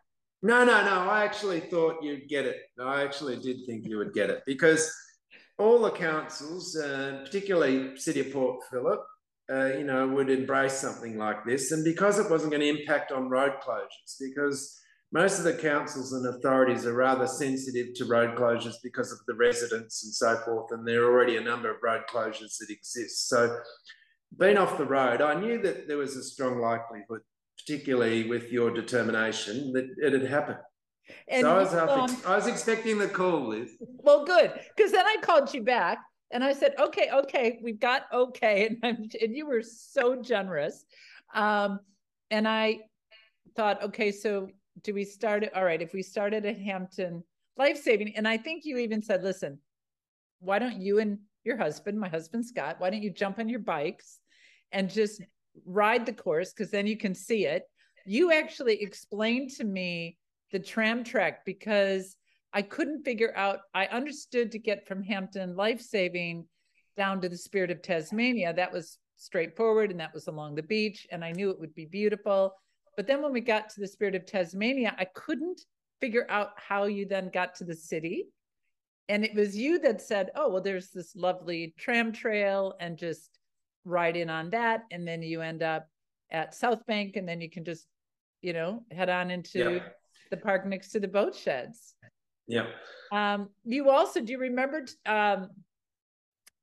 No, 0.41 0.63
no, 0.63 0.83
no. 0.83 1.09
I 1.09 1.23
actually 1.23 1.59
thought 1.59 2.03
you'd 2.03 2.27
get 2.27 2.45
it. 2.45 2.57
I 2.79 3.03
actually 3.03 3.37
did 3.37 3.57
think 3.65 3.85
you 3.85 3.97
would 3.97 4.13
get 4.13 4.29
it 4.29 4.43
because 4.45 4.91
all 5.57 5.81
the 5.81 5.91
councils, 5.91 6.75
uh, 6.75 7.21
particularly 7.25 7.97
City 7.97 8.19
of 8.21 8.31
Port 8.31 8.61
Phillip, 8.69 9.01
uh, 9.51 9.65
you 9.77 9.83
know, 9.83 10.07
would 10.07 10.29
embrace 10.29 10.73
something 10.73 11.17
like 11.17 11.45
this. 11.45 11.71
And 11.71 11.83
because 11.83 12.19
it 12.19 12.29
wasn't 12.29 12.51
going 12.51 12.61
to 12.61 12.81
impact 12.81 13.11
on 13.11 13.29
road 13.29 13.53
closures, 13.65 14.15
because 14.19 14.79
most 15.11 15.39
of 15.39 15.45
the 15.45 15.53
councils 15.53 16.11
and 16.13 16.27
authorities 16.27 16.85
are 16.85 16.93
rather 16.93 17.25
sensitive 17.27 17.93
to 17.95 18.05
road 18.05 18.35
closures 18.35 18.75
because 18.83 19.11
of 19.11 19.19
the 19.25 19.35
residents 19.35 20.03
and 20.03 20.13
so 20.13 20.35
forth, 20.45 20.71
and 20.71 20.85
there 20.85 21.03
are 21.03 21.11
already 21.11 21.37
a 21.37 21.41
number 21.41 21.71
of 21.71 21.77
road 21.81 22.01
closures 22.09 22.57
that 22.59 22.69
exist. 22.69 23.29
So 23.29 23.59
being 24.37 24.57
off 24.57 24.77
the 24.77 24.85
road, 24.85 25.21
I 25.21 25.39
knew 25.39 25.61
that 25.61 25.87
there 25.87 25.97
was 25.97 26.17
a 26.17 26.23
strong 26.23 26.59
likelihood, 26.59 27.21
particularly 27.57 28.27
with 28.27 28.51
your 28.51 28.69
determination, 28.69 29.71
that 29.73 29.87
it 29.97 30.13
had 30.13 30.29
happened. 30.29 30.59
And 31.27 31.41
so 31.41 31.55
I 31.55 31.59
was, 31.59 31.73
um, 31.73 32.17
I 32.25 32.35
was 32.35 32.47
expecting 32.47 32.97
the 32.97 33.07
call, 33.07 33.47
Liz. 33.47 33.71
Well, 33.79 34.25
good, 34.25 34.53
because 34.75 34.91
then 34.91 35.05
I 35.05 35.17
called 35.21 35.53
you 35.53 35.63
back 35.63 35.99
and 36.31 36.43
I 36.43 36.53
said, 36.53 36.73
"Okay, 36.79 37.09
okay, 37.11 37.59
we've 37.61 37.79
got 37.79 38.03
okay," 38.13 38.67
and, 38.67 38.77
I'm, 38.83 39.09
and 39.21 39.35
you 39.35 39.45
were 39.47 39.61
so 39.61 40.21
generous. 40.21 40.85
Um, 41.33 41.79
and 42.31 42.47
I 42.47 42.79
thought, 43.55 43.83
okay, 43.83 44.11
so 44.11 44.49
do 44.83 44.93
we 44.93 45.05
start 45.05 45.43
it? 45.43 45.55
All 45.55 45.63
right, 45.63 45.81
if 45.81 45.93
we 45.93 46.03
started 46.03 46.45
at 46.45 46.59
Hampton 46.59 47.23
Life 47.57 47.81
Saving, 47.81 48.15
and 48.15 48.27
I 48.27 48.37
think 48.37 48.65
you 48.65 48.77
even 48.77 49.01
said, 49.01 49.23
"Listen, 49.23 49.59
why 50.39 50.59
don't 50.59 50.81
you 50.81 50.99
and 50.99 51.19
your 51.43 51.57
husband, 51.57 51.99
my 51.99 52.09
husband 52.09 52.45
Scott, 52.45 52.75
why 52.79 52.89
don't 52.89 53.01
you 53.01 53.09
jump 53.09 53.39
on 53.39 53.49
your 53.49 53.59
bikes 53.59 54.19
and 54.71 54.89
just 54.89 55.21
ride 55.65 56.05
the 56.05 56.13
course 56.13 56.53
because 56.53 56.71
then 56.71 56.85
you 56.85 56.97
can 56.97 57.15
see 57.15 57.45
it. 57.45 57.63
You 58.05 58.31
actually 58.31 58.81
explained 58.81 59.51
to 59.51 59.63
me 59.63 60.17
the 60.51 60.59
tram 60.59 61.03
track 61.03 61.45
because 61.45 62.15
I 62.53 62.61
couldn't 62.61 63.03
figure 63.03 63.33
out, 63.35 63.59
I 63.73 63.87
understood 63.87 64.51
to 64.51 64.59
get 64.59 64.87
from 64.87 65.03
Hampton 65.03 65.55
life 65.55 65.81
saving 65.81 66.45
down 66.95 67.21
to 67.21 67.29
the 67.29 67.37
spirit 67.37 67.71
of 67.71 67.81
Tasmania. 67.81 68.53
That 68.53 68.71
was 68.71 68.97
straightforward 69.17 69.91
and 69.91 69.99
that 69.99 70.13
was 70.13 70.27
along 70.27 70.55
the 70.55 70.63
beach. 70.63 71.05
And 71.11 71.23
I 71.23 71.31
knew 71.31 71.49
it 71.49 71.59
would 71.59 71.75
be 71.75 71.85
beautiful. 71.85 72.53
But 72.95 73.07
then 73.07 73.21
when 73.21 73.33
we 73.33 73.41
got 73.41 73.69
to 73.69 73.81
the 73.81 73.87
spirit 73.87 74.15
of 74.15 74.25
Tasmania, 74.25 74.95
I 74.97 75.05
couldn't 75.05 75.61
figure 75.99 76.25
out 76.29 76.51
how 76.55 76.85
you 76.85 77.05
then 77.05 77.29
got 77.33 77.55
to 77.55 77.63
the 77.63 77.75
city 77.75 78.27
and 79.09 79.23
it 79.23 79.33
was 79.33 79.55
you 79.55 79.79
that 79.79 80.01
said 80.01 80.29
oh 80.35 80.49
well 80.49 80.61
there's 80.61 80.89
this 80.89 81.15
lovely 81.15 81.73
tram 81.77 82.11
trail 82.11 82.75
and 82.79 82.97
just 82.97 83.39
ride 83.85 84.17
in 84.17 84.29
on 84.29 84.49
that 84.49 84.83
and 84.91 85.07
then 85.07 85.21
you 85.21 85.41
end 85.41 85.63
up 85.63 85.87
at 86.31 86.53
south 86.53 86.85
bank 86.85 87.15
and 87.15 87.27
then 87.27 87.39
you 87.39 87.49
can 87.49 87.63
just 87.63 87.87
you 88.41 88.53
know 88.53 88.83
head 88.91 89.09
on 89.09 89.31
into 89.31 89.59
yeah. 89.75 89.79
The 90.29 90.37
park 90.37 90.65
next 90.65 90.91
to 90.91 90.99
the 90.99 91.07
boat 91.07 91.35
sheds 91.35 91.95
yeah 92.47 92.67
um 93.11 93.49
you 93.65 93.89
also 93.89 94.21
do 94.21 94.31
you 94.31 94.39
remember 94.39 94.85
um 95.05 95.49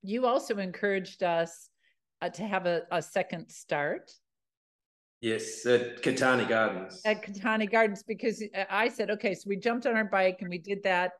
you 0.02 0.26
also 0.26 0.56
encouraged 0.58 1.22
us 1.22 1.70
uh, 2.20 2.28
to 2.28 2.42
have 2.42 2.66
a, 2.66 2.82
a 2.90 3.00
second 3.00 3.48
start 3.50 4.10
Yes, 5.20 5.64
at 5.64 6.02
Catani 6.02 6.46
Gardens. 6.46 7.00
At 7.06 7.22
Catani 7.22 7.70
Gardens, 7.70 8.02
because 8.02 8.44
I 8.68 8.90
said, 8.90 9.10
okay, 9.10 9.34
so 9.34 9.44
we 9.48 9.56
jumped 9.56 9.86
on 9.86 9.96
our 9.96 10.04
bike 10.04 10.42
and 10.42 10.50
we 10.50 10.58
did 10.58 10.82
that 10.82 11.12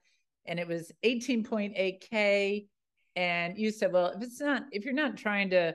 and 0.44 0.60
it 0.60 0.68
was 0.68 0.92
18.8K. 1.06 2.66
And 3.16 3.56
you 3.56 3.70
said, 3.70 3.92
well, 3.92 4.08
if 4.08 4.22
it's 4.22 4.42
not, 4.42 4.64
if 4.72 4.84
you're 4.84 4.92
not 4.92 5.16
trying 5.16 5.48
to 5.50 5.74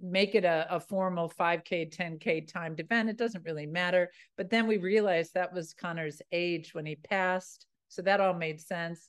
make 0.00 0.34
it 0.34 0.44
a, 0.44 0.66
a 0.70 0.80
formal 0.80 1.30
5K, 1.38 1.94
10K 1.94 2.50
timed 2.52 2.80
event, 2.80 3.08
it 3.08 3.16
doesn't 3.16 3.44
really 3.44 3.66
matter. 3.66 4.10
But 4.36 4.50
then 4.50 4.66
we 4.66 4.76
realized 4.76 5.34
that 5.34 5.52
was 5.52 5.74
Connor's 5.74 6.22
age 6.32 6.74
when 6.74 6.86
he 6.86 6.96
passed. 6.96 7.66
So 7.88 8.02
that 8.02 8.20
all 8.20 8.34
made 8.34 8.60
sense. 8.60 9.08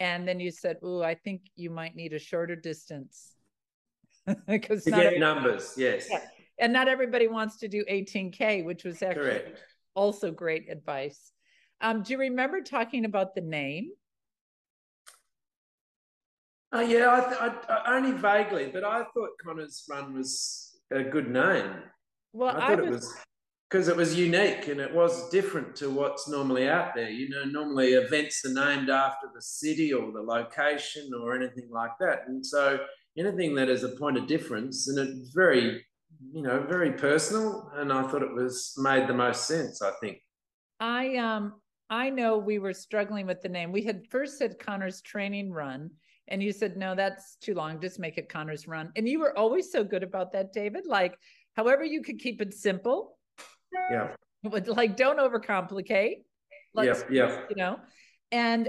And 0.00 0.26
then 0.26 0.40
you 0.40 0.50
said, 0.50 0.78
oh, 0.82 1.02
I 1.02 1.14
think 1.14 1.42
you 1.56 1.70
might 1.70 1.94
need 1.94 2.12
a 2.12 2.18
shorter 2.18 2.56
distance. 2.56 3.34
because 4.46 4.84
to 4.84 4.90
get 4.90 5.18
numbers, 5.18 5.74
yes. 5.76 6.08
Yeah. 6.10 6.20
And 6.58 6.72
not 6.72 6.88
everybody 6.88 7.28
wants 7.28 7.58
to 7.58 7.68
do 7.68 7.84
18K, 7.90 8.64
which 8.64 8.84
was 8.84 9.02
actually 9.02 9.24
Correct. 9.24 9.60
also 9.94 10.30
great 10.30 10.70
advice. 10.70 11.32
Um, 11.80 12.02
do 12.02 12.12
you 12.12 12.18
remember 12.18 12.60
talking 12.60 13.04
about 13.04 13.34
the 13.34 13.40
name? 13.40 13.90
Uh, 16.74 16.80
yeah, 16.80 17.12
I, 17.12 17.20
th- 17.20 17.64
I, 17.68 17.96
only 17.96 18.12
vaguely, 18.12 18.68
but 18.72 18.82
I 18.82 19.04
thought 19.14 19.30
Connor's 19.40 19.84
run 19.88 20.12
was 20.12 20.80
a 20.90 21.04
good 21.04 21.30
name. 21.30 21.70
Well, 22.32 22.56
I 22.56 22.68
thought 22.68 22.80
I 22.80 22.82
was... 22.82 22.86
it 22.86 22.90
was 22.90 23.14
because 23.70 23.88
it 23.88 23.96
was 23.96 24.16
unique 24.16 24.66
and 24.66 24.80
it 24.80 24.92
was 24.92 25.28
different 25.30 25.76
to 25.76 25.88
what's 25.88 26.28
normally 26.28 26.68
out 26.68 26.94
there. 26.94 27.10
You 27.10 27.28
know, 27.28 27.44
normally 27.44 27.92
events 27.92 28.44
are 28.44 28.52
named 28.52 28.90
after 28.90 29.28
the 29.32 29.40
city 29.40 29.92
or 29.92 30.10
the 30.10 30.20
location 30.20 31.10
or 31.14 31.36
anything 31.36 31.68
like 31.70 31.92
that, 32.00 32.22
and 32.26 32.44
so 32.44 32.80
anything 33.16 33.54
that 33.54 33.68
is 33.68 33.84
a 33.84 33.90
point 33.90 34.18
of 34.18 34.26
difference 34.26 34.88
and 34.88 34.98
it's 34.98 35.30
very, 35.32 35.84
you 36.32 36.42
know, 36.42 36.66
very 36.68 36.92
personal. 36.92 37.70
And 37.74 37.92
I 37.92 38.02
thought 38.02 38.22
it 38.22 38.34
was 38.34 38.74
made 38.78 39.06
the 39.06 39.14
most 39.14 39.46
sense. 39.46 39.80
I 39.80 39.92
think. 40.00 40.18
I 40.80 41.16
um 41.16 41.54
I 41.88 42.10
know 42.10 42.36
we 42.36 42.58
were 42.58 42.72
struggling 42.72 43.26
with 43.26 43.42
the 43.42 43.48
name. 43.48 43.70
We 43.70 43.82
had 43.82 44.08
first 44.10 44.38
said 44.38 44.58
Connor's 44.58 45.00
training 45.02 45.52
run 45.52 45.90
and 46.28 46.42
you 46.42 46.52
said, 46.52 46.76
no, 46.76 46.94
that's 46.94 47.36
too 47.36 47.54
long. 47.54 47.80
Just 47.80 47.98
make 47.98 48.18
it 48.18 48.28
Connor's 48.28 48.66
run. 48.66 48.90
And 48.96 49.08
you 49.08 49.20
were 49.20 49.36
always 49.36 49.70
so 49.70 49.84
good 49.84 50.02
about 50.02 50.32
that, 50.32 50.52
David. 50.52 50.86
Like, 50.86 51.18
however 51.54 51.84
you 51.84 52.02
could 52.02 52.18
keep 52.18 52.40
it 52.40 52.54
simple. 52.54 53.18
Yeah. 53.90 54.08
But 54.46 54.68
like, 54.68 54.94
don't 54.94 55.18
overcomplicate. 55.18 56.16
Let's, 56.74 57.02
yeah. 57.08 57.28
Yeah. 57.28 57.40
You 57.48 57.56
know, 57.56 57.80
and 58.30 58.68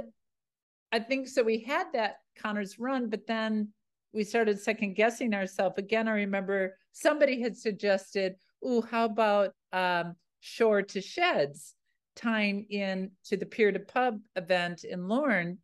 I 0.94 1.00
think 1.00 1.28
so. 1.28 1.44
We 1.44 1.60
had 1.60 1.88
that 1.92 2.20
Connor's 2.42 2.80
run, 2.80 3.10
but 3.10 3.28
then 3.28 3.74
we 4.14 4.24
started 4.24 4.58
second 4.58 4.96
guessing 4.96 5.34
ourselves. 5.34 5.78
Again, 5.78 6.08
I 6.08 6.12
remember 6.12 6.78
somebody 6.94 7.42
had 7.42 7.58
suggested, 7.58 8.36
oh, 8.64 8.84
how 8.84 9.04
about 9.04 9.52
um, 9.74 10.16
shore 10.40 10.82
to 10.82 11.02
sheds 11.02 11.76
tying 12.16 12.66
in 12.70 13.12
to 13.26 13.36
the 13.36 13.46
pier 13.46 13.74
to 13.74 13.80
pub 13.80 14.20
event 14.38 14.86
in 14.86 15.10
Lorne 15.10 15.58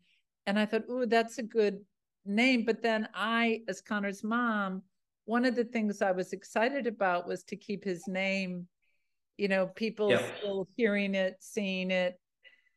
and 0.45 0.59
I 0.59 0.65
thought, 0.65 0.83
oh, 0.89 1.05
that's 1.05 1.37
a 1.37 1.43
good 1.43 1.79
name. 2.25 2.65
But 2.65 2.81
then 2.81 3.07
I, 3.13 3.61
as 3.67 3.81
Connor's 3.81 4.23
mom, 4.23 4.83
one 5.25 5.45
of 5.45 5.55
the 5.55 5.63
things 5.63 6.01
I 6.01 6.11
was 6.11 6.33
excited 6.33 6.87
about 6.87 7.27
was 7.27 7.43
to 7.45 7.55
keep 7.55 7.83
his 7.83 8.07
name, 8.07 8.67
you 9.37 9.47
know, 9.47 9.67
people 9.67 10.11
yeah. 10.11 10.23
still 10.37 10.67
hearing 10.75 11.15
it, 11.15 11.37
seeing 11.39 11.91
it. 11.91 12.19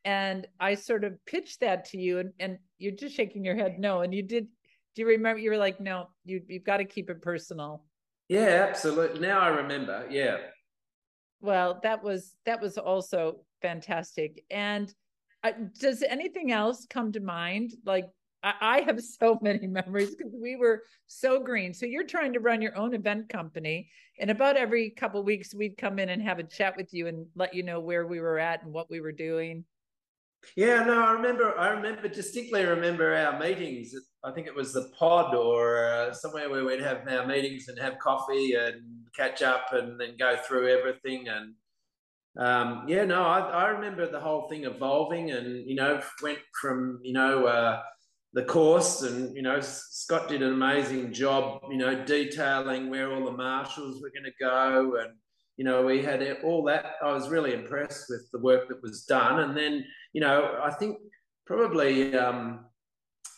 And 0.03 0.47
I 0.59 0.75
sort 0.75 1.03
of 1.03 1.13
pitched 1.25 1.61
that 1.61 1.85
to 1.85 1.97
you, 1.97 2.19
and, 2.19 2.31
and 2.39 2.57
you're 2.77 2.93
just 2.95 3.15
shaking 3.15 3.43
your 3.43 3.55
head 3.55 3.79
no. 3.79 4.01
And 4.01 4.13
you 4.13 4.21
did, 4.21 4.47
do 4.95 5.01
you 5.01 5.07
remember? 5.07 5.39
You 5.39 5.49
were 5.49 5.57
like, 5.57 5.79
no, 5.79 6.09
you, 6.23 6.41
you've 6.47 6.63
got 6.63 6.77
to 6.77 6.85
keep 6.85 7.09
it 7.09 7.21
personal. 7.21 7.83
Yeah, 8.29 8.67
absolutely. 8.69 9.19
Now 9.19 9.39
I 9.39 9.47
remember. 9.47 10.05
Yeah. 10.09 10.37
Well, 11.41 11.79
that 11.83 12.03
was 12.03 12.35
that 12.45 12.61
was 12.61 12.77
also 12.77 13.41
fantastic. 13.61 14.43
And 14.49 14.93
does 15.51 16.03
anything 16.03 16.51
else 16.51 16.85
come 16.89 17.11
to 17.13 17.19
mind? 17.19 17.73
Like, 17.85 18.05
I, 18.43 18.53
I 18.61 18.81
have 18.81 19.01
so 19.19 19.39
many 19.41 19.67
memories 19.67 20.15
because 20.15 20.33
we 20.41 20.55
were 20.55 20.83
so 21.07 21.39
green. 21.39 21.73
So 21.73 21.85
you're 21.85 22.05
trying 22.05 22.33
to 22.33 22.39
run 22.39 22.61
your 22.61 22.77
own 22.77 22.93
event 22.93 23.29
company, 23.29 23.89
and 24.19 24.31
about 24.31 24.57
every 24.57 24.91
couple 24.91 25.23
weeks 25.23 25.53
we'd 25.53 25.77
come 25.77 25.99
in 25.99 26.09
and 26.09 26.21
have 26.21 26.39
a 26.39 26.43
chat 26.43 26.75
with 26.77 26.93
you 26.93 27.07
and 27.07 27.25
let 27.35 27.53
you 27.53 27.63
know 27.63 27.79
where 27.79 28.05
we 28.07 28.19
were 28.19 28.39
at 28.39 28.63
and 28.63 28.73
what 28.73 28.89
we 28.89 29.01
were 29.01 29.11
doing. 29.11 29.65
Yeah, 30.55 30.83
no, 30.83 31.03
I 31.03 31.11
remember. 31.11 31.57
I 31.57 31.69
remember 31.69 32.07
distinctly. 32.07 32.63
Remember 32.63 33.13
our 33.13 33.39
meetings. 33.39 33.95
I 34.23 34.31
think 34.31 34.47
it 34.47 34.55
was 34.55 34.73
the 34.73 34.91
pod 34.97 35.33
or 35.33 35.87
uh, 35.87 36.13
somewhere 36.13 36.49
where 36.49 36.63
we'd 36.63 36.81
have 36.81 37.07
our 37.07 37.25
meetings 37.25 37.67
and 37.67 37.79
have 37.79 37.99
coffee 37.99 38.53
and 38.53 38.81
catch 39.15 39.41
up 39.41 39.67
and 39.71 39.99
then 39.99 40.15
go 40.17 40.37
through 40.37 40.69
everything. 40.69 41.27
And 41.27 41.55
um, 42.37 42.85
yeah, 42.87 43.05
no, 43.05 43.23
I, 43.23 43.39
I 43.39 43.67
remember 43.67 44.09
the 44.09 44.19
whole 44.19 44.47
thing 44.49 44.65
evolving 44.65 45.31
and 45.31 45.67
you 45.67 45.75
know 45.75 46.01
went 46.21 46.39
from 46.59 46.99
you 47.03 47.13
know 47.13 47.45
uh, 47.45 47.81
the 48.33 48.43
course 48.43 49.01
and 49.01 49.35
you 49.35 49.41
know 49.41 49.59
Scott 49.61 50.27
did 50.27 50.41
an 50.41 50.53
amazing 50.53 51.13
job. 51.13 51.61
You 51.69 51.77
know 51.77 52.03
detailing 52.03 52.89
where 52.89 53.13
all 53.13 53.25
the 53.25 53.31
marshals 53.31 54.01
were 54.01 54.11
going 54.11 54.25
to 54.25 54.33
go 54.39 54.97
and 54.97 55.13
you 55.57 55.63
know, 55.63 55.85
we 55.85 56.01
had 56.01 56.21
all 56.43 56.63
that. 56.65 56.95
I 57.01 57.13
was 57.13 57.29
really 57.29 57.53
impressed 57.53 58.05
with 58.09 58.29
the 58.31 58.39
work 58.39 58.67
that 58.67 58.81
was 58.81 59.03
done. 59.03 59.39
And 59.39 59.55
then, 59.55 59.85
you 60.13 60.21
know, 60.21 60.59
I 60.61 60.71
think 60.71 60.97
probably 61.45 62.15
um, 62.15 62.65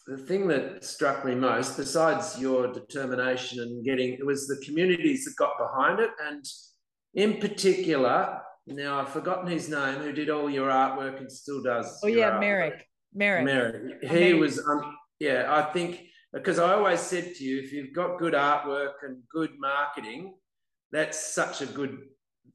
the 0.07 0.17
thing 0.17 0.47
that 0.47 0.83
struck 0.83 1.25
me 1.25 1.35
most, 1.35 1.77
besides 1.77 2.39
your 2.39 2.73
determination 2.73 3.59
and 3.59 3.85
getting, 3.85 4.13
it 4.13 4.25
was 4.25 4.47
the 4.47 4.63
communities 4.65 5.25
that 5.25 5.35
got 5.35 5.57
behind 5.59 5.99
it. 5.99 6.09
And 6.27 6.43
in 7.13 7.39
particular, 7.39 8.41
now 8.75 8.99
I've 8.99 9.09
forgotten 9.09 9.47
his 9.47 9.69
name, 9.69 9.95
who 9.95 10.11
did 10.11 10.29
all 10.29 10.49
your 10.49 10.69
artwork 10.69 11.19
and 11.19 11.31
still 11.31 11.63
does. 11.63 11.99
Oh, 12.03 12.07
yeah, 12.07 12.37
Merrick. 12.39 12.85
Merrick. 13.13 13.45
Merrick. 13.45 14.01
He 14.01 14.07
Amazing. 14.07 14.39
was, 14.39 14.59
um, 14.67 14.95
yeah, 15.19 15.45
I 15.49 15.71
think, 15.71 16.03
because 16.33 16.59
I 16.59 16.73
always 16.73 16.99
said 16.99 17.33
to 17.35 17.43
you, 17.43 17.59
if 17.61 17.71
you've 17.71 17.93
got 17.93 18.19
good 18.19 18.33
artwork 18.33 18.93
and 19.03 19.23
good 19.31 19.51
marketing, 19.57 20.35
that's 20.91 21.33
such 21.33 21.61
a 21.61 21.65
good 21.65 21.97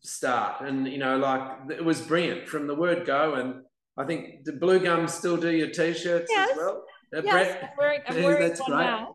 start. 0.03 0.63
And, 0.63 0.87
you 0.87 0.99
know, 0.99 1.17
like 1.17 1.71
it 1.71 1.85
was 1.85 2.01
brilliant 2.01 2.49
from 2.49 2.67
the 2.67 2.75
word 2.75 3.07
go. 3.07 3.35
And 3.35 3.63
I 3.97 4.05
think 4.05 4.45
the 4.45 4.53
Blue 4.53 4.81
Gum 4.81 5.09
still 5.09 5.37
do 5.37 5.51
your 5.51 5.71
t 5.71 5.95
shirts 5.95 6.31
yes. 6.31 6.51
as 6.51 6.57
well. 6.57 6.85
Uh, 7.15 7.23
yes, 7.25 7.33
Brett, 7.33 7.63
I'm 7.63 7.77
wearing, 7.79 8.01
I'm 8.07 8.23
wearing 8.23 8.49
that's 8.49 8.61
great. 8.61 8.77
Now. 8.77 9.15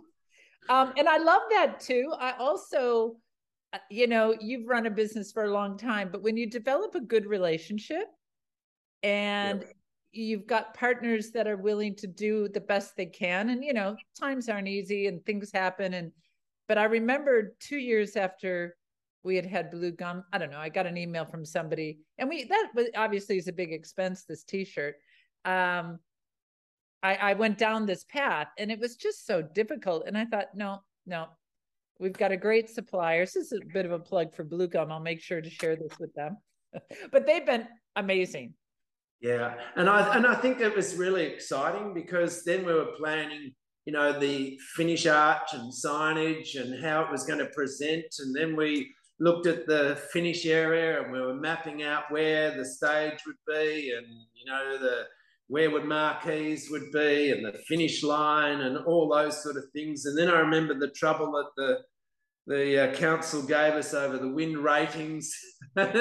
Um, 0.69 0.93
and 0.97 1.07
I 1.07 1.17
love 1.17 1.43
that 1.51 1.79
too. 1.79 2.13
I 2.19 2.33
also, 2.33 3.15
you 3.89 4.07
know, 4.07 4.35
you've 4.39 4.67
run 4.67 4.85
a 4.85 4.91
business 4.91 5.31
for 5.31 5.43
a 5.43 5.51
long 5.51 5.77
time, 5.77 6.09
but 6.11 6.21
when 6.21 6.37
you 6.37 6.49
develop 6.49 6.95
a 6.95 7.01
good 7.01 7.25
relationship 7.25 8.05
and 9.03 9.61
yep. 9.61 9.73
you've 10.11 10.47
got 10.47 10.73
partners 10.73 11.31
that 11.31 11.47
are 11.47 11.57
willing 11.57 11.95
to 11.95 12.07
do 12.07 12.47
the 12.49 12.61
best 12.61 12.95
they 12.95 13.05
can, 13.05 13.49
and 13.49 13.63
you 13.63 13.73
know, 13.73 13.95
times 14.19 14.49
aren't 14.49 14.67
easy 14.67 15.07
and 15.07 15.25
things 15.25 15.51
happen. 15.51 15.93
And 15.93 16.11
but 16.67 16.77
I 16.77 16.85
remember 16.85 17.55
two 17.59 17.77
years 17.77 18.15
after 18.15 18.75
we 19.23 19.35
had 19.35 19.45
had 19.45 19.71
blue 19.71 19.91
gum. 19.91 20.23
I 20.31 20.37
don't 20.37 20.51
know. 20.51 20.59
I 20.59 20.69
got 20.69 20.85
an 20.85 20.97
email 20.97 21.25
from 21.25 21.45
somebody, 21.45 21.99
and 22.17 22.29
we 22.29 22.45
that 22.45 22.69
was 22.73 22.87
obviously 22.95 23.37
is 23.37 23.47
a 23.47 23.53
big 23.53 23.73
expense. 23.73 24.23
This 24.23 24.43
T-shirt. 24.43 24.95
Um, 25.45 25.99
I, 27.03 27.15
I 27.15 27.33
went 27.33 27.57
down 27.57 27.85
this 27.85 28.05
path, 28.05 28.47
and 28.57 28.71
it 28.71 28.79
was 28.79 28.95
just 28.95 29.25
so 29.25 29.41
difficult. 29.41 30.03
And 30.07 30.17
I 30.17 30.25
thought, 30.25 30.47
no, 30.55 30.79
no, 31.05 31.27
we've 31.99 32.13
got 32.13 32.31
a 32.31 32.37
great 32.37 32.69
supplier. 32.69 33.23
This 33.23 33.35
is 33.35 33.51
a 33.51 33.59
bit 33.73 33.85
of 33.85 33.91
a 33.91 33.99
plug 33.99 34.35
for 34.35 34.43
blue 34.43 34.67
gum. 34.67 34.91
I'll 34.91 34.99
make 34.99 35.21
sure 35.21 35.41
to 35.41 35.49
share 35.49 35.75
this 35.75 35.97
with 35.99 36.13
them. 36.13 36.37
but 37.11 37.25
they've 37.25 37.45
been 37.45 37.67
amazing. 37.95 38.53
Yeah, 39.21 39.55
and 39.75 39.89
I 39.89 40.15
and 40.15 40.27
I 40.27 40.35
think 40.35 40.59
it 40.59 40.75
was 40.75 40.95
really 40.95 41.25
exciting 41.25 41.93
because 41.93 42.43
then 42.43 42.65
we 42.65 42.73
were 42.73 42.93
planning 42.97 43.53
you 43.87 43.93
know 43.93 44.19
the 44.19 44.59
finish 44.75 45.07
arch 45.07 45.53
and 45.53 45.71
signage 45.71 46.61
and 46.61 46.83
how 46.83 47.01
it 47.01 47.09
was 47.09 47.23
going 47.23 47.39
to 47.39 47.47
present 47.47 48.05
and 48.19 48.35
then 48.35 48.55
we 48.55 48.93
looked 49.19 49.47
at 49.47 49.65
the 49.65 49.97
finish 50.11 50.45
area 50.45 51.01
and 51.01 51.11
we 51.11 51.21
were 51.21 51.33
mapping 51.33 51.81
out 51.83 52.03
where 52.09 52.55
the 52.55 52.65
stage 52.65 53.17
would 53.25 53.37
be 53.47 53.93
and 53.97 54.05
you 54.35 54.45
know 54.45 54.77
the 54.77 55.03
where 55.47 55.71
would 55.71 55.85
marquees 55.85 56.67
would 56.69 56.91
be 56.91 57.31
and 57.31 57.45
the 57.45 57.57
finish 57.69 58.03
line 58.03 58.59
and 58.59 58.77
all 58.85 59.07
those 59.07 59.41
sort 59.41 59.55
of 59.55 59.63
things 59.73 60.05
and 60.05 60.17
then 60.17 60.27
i 60.27 60.37
remember 60.37 60.73
the 60.77 60.91
trouble 60.91 61.31
that 61.31 61.49
the 61.55 61.77
the 62.47 62.89
uh, 62.89 62.95
council 62.95 63.41
gave 63.43 63.73
us 63.73 63.93
over 63.93 64.17
the 64.17 64.27
wind 64.27 64.57
ratings 64.57 65.33
and 65.75 65.91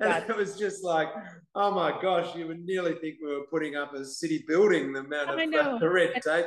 it 0.00 0.36
was 0.36 0.56
just 0.56 0.82
like 0.84 1.08
oh 1.54 1.70
my 1.70 1.90
gosh 2.00 2.34
you 2.34 2.46
would 2.46 2.64
nearly 2.64 2.94
think 2.94 3.16
we 3.22 3.30
were 3.30 3.46
putting 3.50 3.76
up 3.76 3.92
a 3.94 4.04
city 4.04 4.44
building 4.46 4.92
the 4.92 5.00
amount 5.00 5.54
of 5.54 5.82
uh, 5.82 5.88
red 5.88 6.12
tape 6.22 6.46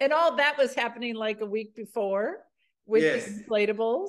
and 0.00 0.12
all 0.12 0.36
that 0.36 0.56
was 0.56 0.74
happening 0.74 1.14
like 1.14 1.40
a 1.40 1.46
week 1.46 1.74
before 1.74 2.38
with 2.86 3.02
yes. 3.02 3.26
the 3.26 3.44
inflatables 3.44 4.08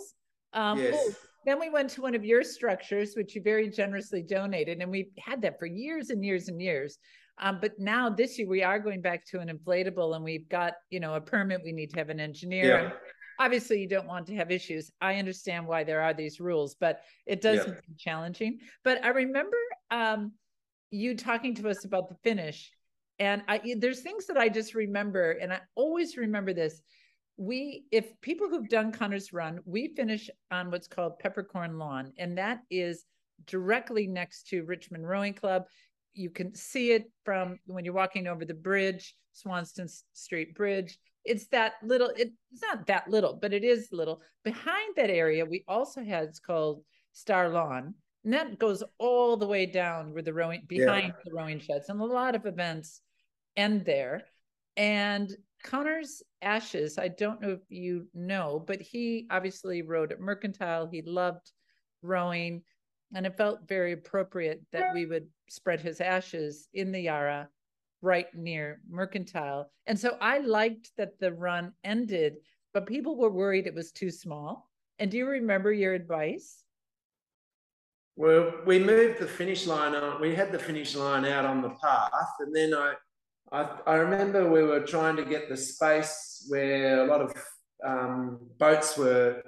um, 0.53 0.79
yes. 0.79 0.95
Oh, 0.97 1.13
then 1.45 1.59
we 1.59 1.69
went 1.69 1.89
to 1.91 2.01
one 2.01 2.15
of 2.15 2.25
your 2.25 2.43
structures, 2.43 3.13
which 3.15 3.35
you 3.35 3.41
very 3.41 3.69
generously 3.69 4.21
donated, 4.21 4.81
and 4.81 4.91
we 4.91 5.11
had 5.17 5.41
that 5.43 5.59
for 5.59 5.65
years 5.65 6.09
and 6.09 6.23
years 6.23 6.49
and 6.49 6.61
years. 6.61 6.97
Um, 7.39 7.59
but 7.61 7.73
now 7.77 8.09
this 8.09 8.37
year 8.37 8.47
we 8.47 8.63
are 8.63 8.79
going 8.79 9.01
back 9.01 9.25
to 9.27 9.39
an 9.39 9.47
inflatable, 9.47 10.15
and 10.15 10.23
we've 10.23 10.49
got 10.49 10.73
you 10.89 10.99
know 10.99 11.13
a 11.13 11.21
permit. 11.21 11.61
We 11.63 11.71
need 11.71 11.91
to 11.91 11.99
have 11.99 12.09
an 12.09 12.19
engineer. 12.19 12.65
Yeah. 12.65 12.89
Obviously, 13.39 13.79
you 13.79 13.87
don't 13.87 14.07
want 14.07 14.27
to 14.27 14.35
have 14.35 14.51
issues. 14.51 14.91
I 15.01 15.15
understand 15.15 15.67
why 15.67 15.83
there 15.83 16.01
are 16.01 16.13
these 16.13 16.39
rules, 16.39 16.75
but 16.75 17.01
it 17.25 17.41
does 17.41 17.65
yeah. 17.67 17.73
challenging. 17.97 18.59
But 18.83 19.03
I 19.03 19.09
remember 19.09 19.57
um, 19.91 20.33
you 20.91 21.15
talking 21.15 21.55
to 21.55 21.69
us 21.69 21.85
about 21.85 22.09
the 22.09 22.15
finish, 22.23 22.71
and 23.19 23.43
I 23.47 23.75
there's 23.77 24.01
things 24.01 24.27
that 24.27 24.37
I 24.37 24.49
just 24.49 24.73
remember, 24.73 25.31
and 25.31 25.53
I 25.53 25.59
always 25.75 26.17
remember 26.17 26.53
this 26.53 26.81
we 27.37 27.85
if 27.91 28.19
people 28.21 28.49
who've 28.49 28.67
done 28.67 28.91
Connor's 28.91 29.31
Run, 29.31 29.59
we 29.65 29.93
finish 29.95 30.29
on 30.51 30.71
what's 30.71 30.87
called 30.87 31.19
Peppercorn 31.19 31.77
Lawn, 31.77 32.11
and 32.17 32.37
that 32.37 32.61
is 32.69 33.05
directly 33.45 34.07
next 34.07 34.47
to 34.47 34.63
Richmond 34.63 35.07
Rowing 35.07 35.35
Club. 35.35 35.63
You 36.15 36.31
can 36.31 36.55
see 36.55 36.91
it 36.91 37.11
from 37.23 37.59
when 37.67 37.85
you're 37.85 37.93
walking 37.93 38.25
over 38.25 38.43
the 38.43 38.55
bridge, 38.55 39.15
Swanston 39.33 39.87
Street 40.13 40.55
Bridge. 40.55 40.97
It's 41.27 41.47
that 41.47 41.73
little, 41.83 42.11
it's 42.15 42.31
not 42.61 42.87
that 42.87 43.09
little, 43.09 43.37
but 43.41 43.53
it 43.53 43.63
is 43.63 43.89
little. 43.91 44.21
Behind 44.43 44.95
that 44.95 45.09
area, 45.09 45.45
we 45.45 45.63
also 45.67 46.03
had 46.03 46.23
it's 46.23 46.39
called 46.39 46.83
Star 47.11 47.49
Lawn. 47.49 47.93
And 48.23 48.33
that 48.33 48.59
goes 48.59 48.83
all 48.97 49.37
the 49.37 49.47
way 49.47 49.65
down 49.65 50.13
where 50.13 50.21
the 50.21 50.33
rowing 50.33 50.63
behind 50.67 51.13
yeah. 51.15 51.23
the 51.23 51.33
rowing 51.33 51.59
sheds. 51.59 51.89
And 51.89 52.01
a 52.01 52.05
lot 52.05 52.35
of 52.35 52.45
events 52.45 53.01
end 53.55 53.85
there. 53.85 54.23
And 54.75 55.31
Connor's 55.63 56.21
ashes, 56.41 56.97
I 56.97 57.07
don't 57.07 57.41
know 57.41 57.51
if 57.51 57.61
you 57.69 58.07
know, 58.13 58.63
but 58.65 58.81
he 58.81 59.27
obviously 59.29 59.81
rowed 59.81 60.11
at 60.11 60.19
Mercantile. 60.19 60.87
He 60.87 61.01
loved 61.01 61.51
rowing, 62.01 62.63
and 63.15 63.25
it 63.25 63.37
felt 63.37 63.67
very 63.67 63.93
appropriate 63.93 64.61
that 64.71 64.93
we 64.93 65.05
would 65.05 65.27
spread 65.49 65.81
his 65.81 65.99
ashes 66.01 66.67
in 66.73 66.91
the 66.91 67.01
Yarra 67.01 67.49
right 68.01 68.27
near 68.35 68.81
Mercantile. 68.89 69.69
And 69.85 69.99
so 69.99 70.17
I 70.21 70.39
liked 70.39 70.91
that 70.97 71.19
the 71.19 71.33
run 71.33 71.73
ended, 71.83 72.37
but 72.73 72.85
people 72.85 73.17
were 73.17 73.29
worried 73.29 73.67
it 73.67 73.75
was 73.75 73.91
too 73.91 74.11
small. 74.11 74.69
And 74.99 75.11
do 75.11 75.17
you 75.17 75.27
remember 75.27 75.71
your 75.71 75.93
advice? 75.93 76.63
Well, 78.15 78.51
we 78.65 78.79
moved 78.79 79.19
the 79.19 79.27
finish 79.27 79.67
line 79.67 79.93
on. 79.93 80.19
We 80.19 80.33
had 80.33 80.51
the 80.51 80.57
finish 80.57 80.95
line 80.95 81.23
out 81.25 81.45
on 81.45 81.61
the 81.61 81.69
path, 81.69 82.11
and 82.39 82.55
then 82.55 82.73
I 82.73 82.95
I, 83.51 83.69
I 83.85 83.95
remember 83.95 84.49
we 84.49 84.63
were 84.63 84.81
trying 84.81 85.15
to 85.17 85.25
get 85.25 85.47
the 85.47 85.55
space 85.55 86.45
where 86.49 87.03
a 87.03 87.07
lot 87.07 87.21
of 87.21 87.33
um, 87.85 88.39
boats 88.57 88.97
were 88.97 89.41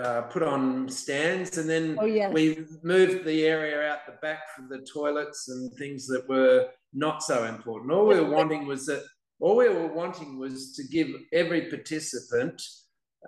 uh, 0.00 0.22
put 0.22 0.42
on 0.42 0.88
stands, 0.88 1.58
and 1.58 1.68
then 1.68 1.98
oh, 2.00 2.06
yes. 2.06 2.32
we 2.32 2.64
moved 2.82 3.24
the 3.24 3.44
area 3.44 3.86
out 3.86 4.06
the 4.06 4.14
back 4.22 4.40
for 4.54 4.62
the 4.68 4.84
toilets 4.84 5.48
and 5.48 5.72
things 5.74 6.06
that 6.06 6.26
were 6.28 6.68
not 6.94 7.22
so 7.22 7.44
important. 7.44 7.92
All 7.92 8.06
we 8.06 8.20
were 8.20 8.30
wanting 8.30 8.66
was 8.66 8.86
that 8.86 9.02
all 9.40 9.56
we 9.56 9.68
were 9.68 9.92
wanting 9.92 10.38
was 10.38 10.72
to 10.76 10.84
give 10.84 11.08
every 11.32 11.62
participant 11.68 12.62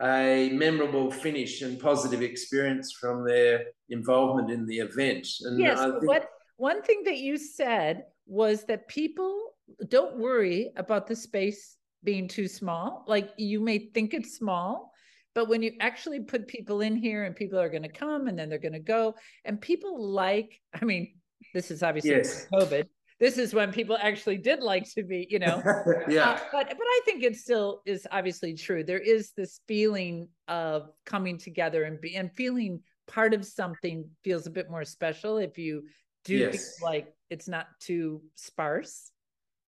a 0.02 0.50
memorable 0.52 1.10
finish 1.10 1.62
and 1.62 1.80
positive 1.80 2.22
experience 2.22 2.92
from 2.92 3.24
their 3.26 3.64
involvement 3.88 4.50
in 4.50 4.66
the 4.66 4.78
event. 4.78 5.26
And 5.42 5.58
yes, 5.58 5.78
think- 5.80 6.06
what 6.06 6.28
one 6.56 6.82
thing 6.82 7.02
that 7.04 7.18
you 7.18 7.36
said 7.36 8.04
was 8.26 8.64
that 8.64 8.88
people 8.88 9.54
don't 9.88 10.16
worry 10.16 10.72
about 10.76 11.06
the 11.06 11.16
space 11.16 11.76
being 12.04 12.28
too 12.28 12.48
small. 12.48 13.04
Like 13.06 13.30
you 13.36 13.60
may 13.60 13.78
think 13.78 14.14
it's 14.14 14.36
small, 14.36 14.92
but 15.34 15.48
when 15.48 15.62
you 15.62 15.72
actually 15.80 16.20
put 16.20 16.46
people 16.46 16.80
in 16.80 16.96
here 16.96 17.24
and 17.24 17.34
people 17.34 17.58
are 17.58 17.68
going 17.68 17.82
to 17.82 17.88
come 17.88 18.28
and 18.28 18.38
then 18.38 18.48
they're 18.48 18.58
going 18.58 18.72
to 18.72 18.78
go, 18.78 19.14
and 19.44 19.60
people 19.60 20.02
like, 20.02 20.60
I 20.80 20.84
mean, 20.84 21.14
this 21.52 21.70
is 21.70 21.82
obviously 21.82 22.10
yes. 22.10 22.46
COVID. 22.52 22.86
This 23.18 23.38
is 23.38 23.54
when 23.54 23.72
people 23.72 23.96
actually 24.00 24.36
did 24.36 24.60
like 24.62 24.92
to 24.94 25.02
be, 25.02 25.26
you 25.30 25.38
know. 25.38 25.62
yeah. 26.08 26.30
Uh, 26.30 26.38
but 26.52 26.68
but 26.68 26.86
I 26.86 27.00
think 27.04 27.22
it 27.22 27.36
still 27.36 27.82
is 27.86 28.06
obviously 28.12 28.54
true. 28.54 28.84
There 28.84 28.98
is 28.98 29.32
this 29.36 29.60
feeling 29.66 30.28
of 30.48 30.90
coming 31.06 31.38
together 31.38 31.84
and 31.84 32.00
be 32.00 32.16
and 32.16 32.30
feeling 32.32 32.82
part 33.06 33.34
of 33.34 33.44
something 33.44 34.08
feels 34.24 34.46
a 34.46 34.50
bit 34.50 34.70
more 34.70 34.84
special 34.84 35.38
if 35.38 35.58
you 35.58 35.84
do 36.24 36.36
yes. 36.36 36.80
like 36.82 37.14
it's 37.30 37.48
not 37.48 37.66
too 37.80 38.20
sparse 38.34 39.12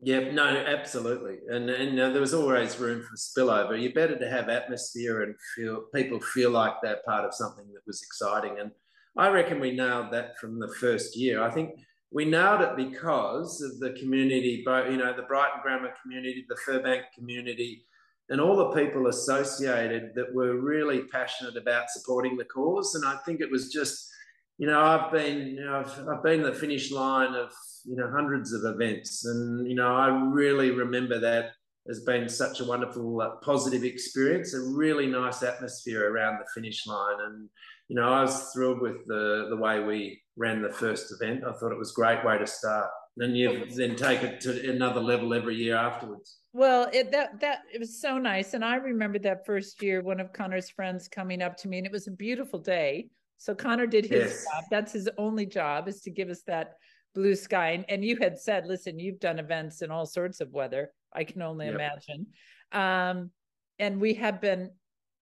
Yeah, 0.01 0.31
no, 0.33 0.45
absolutely, 0.45 1.39
and 1.49 1.71
and 1.71 1.99
uh, 1.99 2.11
there 2.11 2.21
was 2.21 2.35
always 2.35 2.79
room 2.79 3.03
for 3.03 3.17
spillover. 3.17 3.81
You're 3.81 3.93
better 3.93 4.19
to 4.19 4.31
have 4.31 4.49
atmosphere 4.49 5.23
and 5.23 5.35
feel 5.55 5.85
people 5.93 6.21
feel 6.21 6.51
like 6.51 6.75
they're 6.83 7.03
part 7.07 7.25
of 7.25 7.35
something 7.35 7.67
that 7.73 7.87
was 7.87 8.03
exciting, 8.03 8.61
and 8.61 8.71
I 9.17 9.29
reckon 9.31 9.59
we 9.59 9.73
nailed 9.73 10.13
that 10.13 10.39
from 10.39 10.61
the 10.61 10.73
first 10.81 11.17
year. 11.17 11.43
I 11.43 11.51
think 11.51 11.71
we 12.11 12.25
nailed 12.25 12.63
it 12.63 12.77
because 12.77 13.61
of 13.61 13.79
the 13.81 13.99
community, 13.99 14.63
both 14.65 14.91
you 14.91 14.97
know, 14.97 15.15
the 15.15 15.23
Brighton 15.23 15.61
Grammar 15.63 15.93
community, 16.03 16.47
the 16.49 16.57
Firbank 16.67 17.03
community, 17.15 17.85
and 18.31 18.41
all 18.41 18.57
the 18.57 18.71
people 18.71 19.09
associated 19.09 20.13
that 20.15 20.35
were 20.35 20.61
really 20.61 21.03
passionate 21.05 21.57
about 21.57 21.91
supporting 21.91 22.37
the 22.37 22.45
cause. 22.45 22.95
And 22.95 23.05
I 23.05 23.17
think 23.25 23.41
it 23.41 23.51
was 23.51 23.73
just, 23.73 24.11
you 24.59 24.67
know, 24.67 24.81
I've 24.81 25.13
been, 25.13 25.49
you 25.49 25.65
know, 25.65 25.81
I've, 25.81 26.09
I've 26.09 26.23
been 26.23 26.43
the 26.43 26.55
finish 26.55 26.91
line 26.91 27.35
of, 27.35 27.51
you 27.85 27.97
know, 27.97 28.11
hundreds 28.11 28.53
of 28.53 28.65
events, 28.65 29.25
and 29.25 29.69
you 29.69 29.75
know, 29.75 29.95
I 29.95 30.09
really 30.09 30.71
remember 30.71 31.19
that 31.21 31.53
has 31.87 32.01
been 32.01 32.29
such 32.29 32.61
a 32.61 32.65
wonderful, 32.65 33.21
uh, 33.21 33.37
positive 33.37 33.83
experience, 33.83 34.53
a 34.53 34.61
really 34.61 35.07
nice 35.07 35.43
atmosphere 35.43 36.13
around 36.13 36.39
the 36.39 36.47
finish 36.55 36.87
line, 36.87 37.17
and 37.25 37.49
you 37.89 37.97
know, 37.97 38.09
I 38.09 38.23
was 38.23 38.53
thrilled 38.53 38.81
with 38.81 39.07
the 39.07 39.47
the 39.51 39.57
way 39.57 39.81
we 39.81 40.21
ran 40.37 40.63
the 40.63 40.73
first 40.73 41.13
event. 41.13 41.45
I 41.45 41.53
thought 41.53 41.73
it 41.73 41.79
was 41.79 41.91
a 41.91 41.95
great 41.95 42.25
way 42.25 42.39
to 42.39 42.47
start. 42.47 42.89
And 43.21 43.37
you 43.37 43.67
then 43.75 43.97
take 43.97 44.23
it 44.23 44.41
to 44.43 44.71
another 44.71 45.01
level 45.01 45.35
every 45.35 45.57
year 45.57 45.75
afterwards. 45.75 46.39
Well, 46.53 46.89
it 46.93 47.11
that 47.11 47.41
that 47.41 47.63
it 47.73 47.81
was 47.81 48.01
so 48.01 48.19
nice. 48.19 48.55
And 48.55 48.65
I 48.65 48.77
remember 48.77 49.19
that 49.21 49.45
first 49.45 49.83
year, 49.83 50.03
one 50.03 50.21
of 50.21 50.33
Connor's 50.33 50.71
friends 50.71 51.09
coming 51.09 51.43
up 51.43 51.57
to 51.59 51.69
me, 51.69 51.79
and 51.79 51.87
it 51.87 51.93
was 51.93 52.07
a 52.07 52.13
beautiful 52.13 52.61
day. 52.61 53.09
So 53.39 53.55
Connor 53.55 53.87
did 53.87 54.05
his 54.05 54.33
yes. 54.33 54.45
job. 54.45 54.65
That's 54.71 54.93
his 54.93 55.09
only 55.17 55.47
job 55.47 55.89
is 55.89 56.01
to 56.03 56.11
give 56.11 56.29
us 56.29 56.43
that 56.43 56.75
blue 57.15 57.35
sky. 57.35 57.71
And, 57.71 57.85
and 57.89 58.05
you 58.05 58.17
had 58.21 58.39
said, 58.39 58.67
listen, 58.67 58.99
you've 58.99 59.21
done 59.21 59.39
events 59.39 59.83
in 59.83 59.91
all 59.91 60.07
sorts 60.07 60.41
of 60.41 60.51
weather. 60.53 60.91
I 61.13 61.25
can 61.25 61.43
only 61.43 61.67
yep. 61.67 61.75
imagine. 61.75 62.27
Um, 62.73 63.31
and 63.79 64.01
we 64.01 64.15
have 64.15 64.41
been 64.41 64.71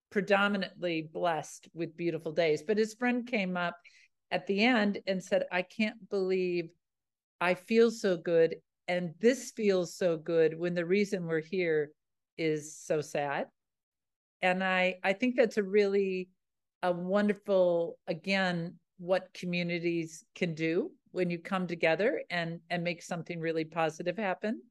predominantly 0.09 1.09
blessed 1.13 1.67
with 1.73 1.97
beautiful 1.97 2.31
days. 2.31 2.63
But 2.63 2.77
his 2.77 2.93
friend 2.93 3.27
came 3.27 3.57
up 3.57 3.75
at 4.31 4.47
the 4.47 4.63
end 4.63 4.99
and 5.07 5.23
said, 5.23 5.45
I 5.51 5.61
can't 5.61 6.09
believe 6.09 6.69
I 7.39 7.53
feel 7.53 7.91
so 7.91 8.17
good. 8.17 8.55
And 8.87 9.13
this 9.19 9.51
feels 9.51 9.95
so 9.95 10.17
good 10.17 10.57
when 10.57 10.73
the 10.73 10.85
reason 10.85 11.25
we're 11.25 11.41
here 11.41 11.91
is 12.37 12.77
so 12.77 13.01
sad. 13.01 13.47
And 14.41 14.63
I, 14.63 14.95
I 15.03 15.13
think 15.13 15.35
that's 15.35 15.57
a 15.57 15.63
really 15.63 16.29
a 16.83 16.91
wonderful, 16.91 17.97
again, 18.07 18.75
what 18.99 19.33
communities 19.33 20.23
can 20.35 20.53
do 20.53 20.91
when 21.11 21.29
you 21.29 21.39
come 21.39 21.67
together 21.67 22.21
and 22.29 22.59
and 22.69 22.83
make 22.83 23.01
something 23.01 23.39
really 23.39 23.65
positive 23.65 24.17
happen. 24.17 24.61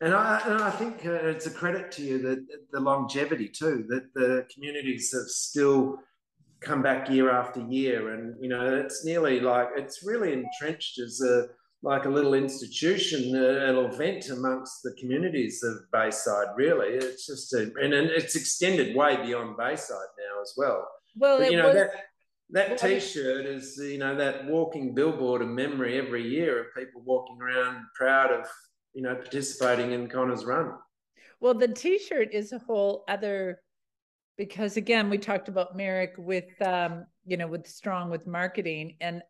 And 0.00 0.14
I, 0.14 0.40
and 0.46 0.62
I 0.62 0.70
think 0.70 1.04
uh, 1.04 1.12
it's 1.12 1.46
a 1.46 1.50
credit 1.50 1.90
to 1.92 2.02
you 2.02 2.18
that 2.22 2.46
the 2.70 2.80
longevity 2.80 3.48
too, 3.48 3.84
that 3.88 4.14
the 4.14 4.46
communities 4.54 5.12
have 5.12 5.26
still 5.26 5.98
come 6.60 6.82
back 6.82 7.10
year 7.10 7.30
after 7.30 7.60
year, 7.60 8.14
and 8.14 8.36
you 8.40 8.48
know 8.48 8.76
it's 8.76 9.04
nearly 9.04 9.40
like 9.40 9.68
it's 9.76 10.04
really 10.04 10.32
entrenched 10.32 10.98
as 11.00 11.20
a 11.20 11.48
like 11.82 12.04
a 12.04 12.08
little 12.08 12.34
institution, 12.34 13.36
an 13.36 13.76
event 13.76 14.28
amongst 14.30 14.82
the 14.82 14.92
communities 14.98 15.62
of 15.62 15.76
Bayside. 15.92 16.48
Really, 16.56 16.88
it's 16.88 17.26
just 17.26 17.52
a, 17.54 17.62
and, 17.80 17.92
and 17.92 18.08
it's 18.10 18.36
extended 18.36 18.94
way 18.96 19.16
beyond 19.16 19.56
Bayside 19.56 19.96
now 20.18 20.42
as 20.42 20.54
well. 20.56 20.88
Well, 21.16 21.38
but, 21.38 21.50
you 21.50 21.56
know 21.56 21.68
was, 21.68 21.74
that 21.74 21.90
that 22.50 22.78
T-shirt 22.78 23.46
is 23.46 23.76
you 23.78 23.98
know 23.98 24.16
that 24.16 24.46
walking 24.46 24.94
billboard 24.94 25.42
of 25.42 25.48
memory 25.48 25.98
every 25.98 26.26
year 26.28 26.60
of 26.60 26.66
people 26.76 27.02
walking 27.04 27.38
around 27.40 27.84
proud 27.94 28.32
of 28.32 28.46
you 28.94 29.02
know 29.02 29.14
participating 29.14 29.92
in 29.92 30.08
Connor's 30.08 30.44
run. 30.44 30.72
Well, 31.40 31.54
the 31.54 31.68
T-shirt 31.68 32.32
is 32.32 32.52
a 32.52 32.58
whole 32.58 33.04
other 33.08 33.60
because 34.36 34.76
again 34.76 35.10
we 35.10 35.18
talked 35.18 35.48
about 35.48 35.76
Merrick 35.76 36.14
with 36.18 36.60
um, 36.62 37.06
you 37.24 37.36
know 37.36 37.46
with 37.46 37.66
strong 37.66 38.10
with 38.10 38.26
marketing 38.26 38.96
and 39.00 39.22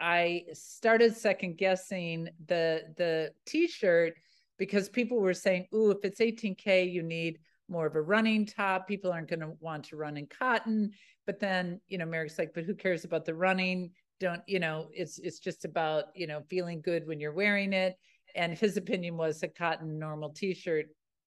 I 0.00 0.44
started 0.52 1.16
second 1.16 1.56
guessing 1.56 2.28
the 2.46 2.82
the 2.96 3.32
T-shirt 3.46 4.14
because 4.58 4.88
people 4.88 5.20
were 5.20 5.34
saying, 5.34 5.66
"Ooh, 5.74 5.90
if 5.90 5.98
it's 6.04 6.20
18k, 6.20 6.92
you 6.92 7.02
need 7.02 7.38
more 7.68 7.86
of 7.86 7.96
a 7.96 8.02
running 8.02 8.44
top. 8.44 8.86
People 8.86 9.12
aren't 9.12 9.28
going 9.28 9.40
to 9.40 9.52
want 9.60 9.84
to 9.84 9.96
run 9.96 10.16
in 10.16 10.26
cotton." 10.26 10.92
But 11.26 11.40
then, 11.40 11.80
you 11.86 11.98
know, 11.98 12.06
Merrick's 12.06 12.38
like, 12.38 12.52
"But 12.54 12.64
who 12.64 12.74
cares 12.74 13.04
about 13.04 13.24
the 13.24 13.34
running? 13.34 13.92
Don't 14.20 14.42
you 14.46 14.58
know? 14.58 14.88
It's 14.92 15.18
it's 15.18 15.38
just 15.38 15.64
about 15.64 16.06
you 16.14 16.26
know 16.26 16.42
feeling 16.50 16.80
good 16.82 17.06
when 17.06 17.20
you're 17.20 17.32
wearing 17.32 17.72
it." 17.72 17.96
And 18.34 18.56
his 18.56 18.76
opinion 18.76 19.16
was 19.16 19.42
a 19.42 19.48
cotton 19.48 19.98
normal 19.98 20.30
T-shirt 20.30 20.86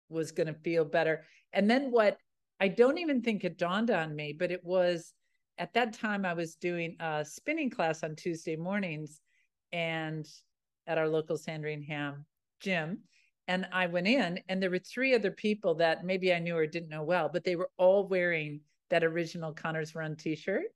was 0.08 0.32
going 0.32 0.48
to 0.48 0.54
feel 0.54 0.84
better. 0.84 1.24
And 1.52 1.70
then 1.70 1.90
what 1.90 2.18
I 2.60 2.68
don't 2.68 2.98
even 2.98 3.22
think 3.22 3.44
it 3.44 3.56
dawned 3.56 3.90
on 3.90 4.14
me, 4.14 4.34
but 4.38 4.50
it 4.50 4.62
was 4.64 5.14
at 5.56 5.72
that 5.74 5.94
time 5.94 6.24
I 6.24 6.34
was 6.34 6.56
doing 6.56 6.96
a 7.00 7.24
spinning 7.24 7.70
class 7.70 8.02
on 8.02 8.16
Tuesday 8.16 8.56
mornings 8.56 9.20
and 9.72 10.26
at 10.86 10.98
our 10.98 11.08
local 11.08 11.38
Sandringham 11.38 12.24
gym. 12.60 12.98
And 13.48 13.66
I 13.72 13.86
went 13.86 14.06
in 14.06 14.40
and 14.48 14.62
there 14.62 14.70
were 14.70 14.78
three 14.78 15.14
other 15.14 15.30
people 15.30 15.74
that 15.76 16.04
maybe 16.04 16.32
I 16.32 16.38
knew 16.38 16.56
or 16.56 16.66
didn't 16.66 16.90
know 16.90 17.02
well, 17.02 17.30
but 17.32 17.44
they 17.44 17.56
were 17.56 17.70
all 17.78 18.06
wearing 18.06 18.60
that 18.90 19.04
original 19.04 19.52
Connor's 19.52 19.94
Run 19.94 20.16
t-shirt. 20.16 20.66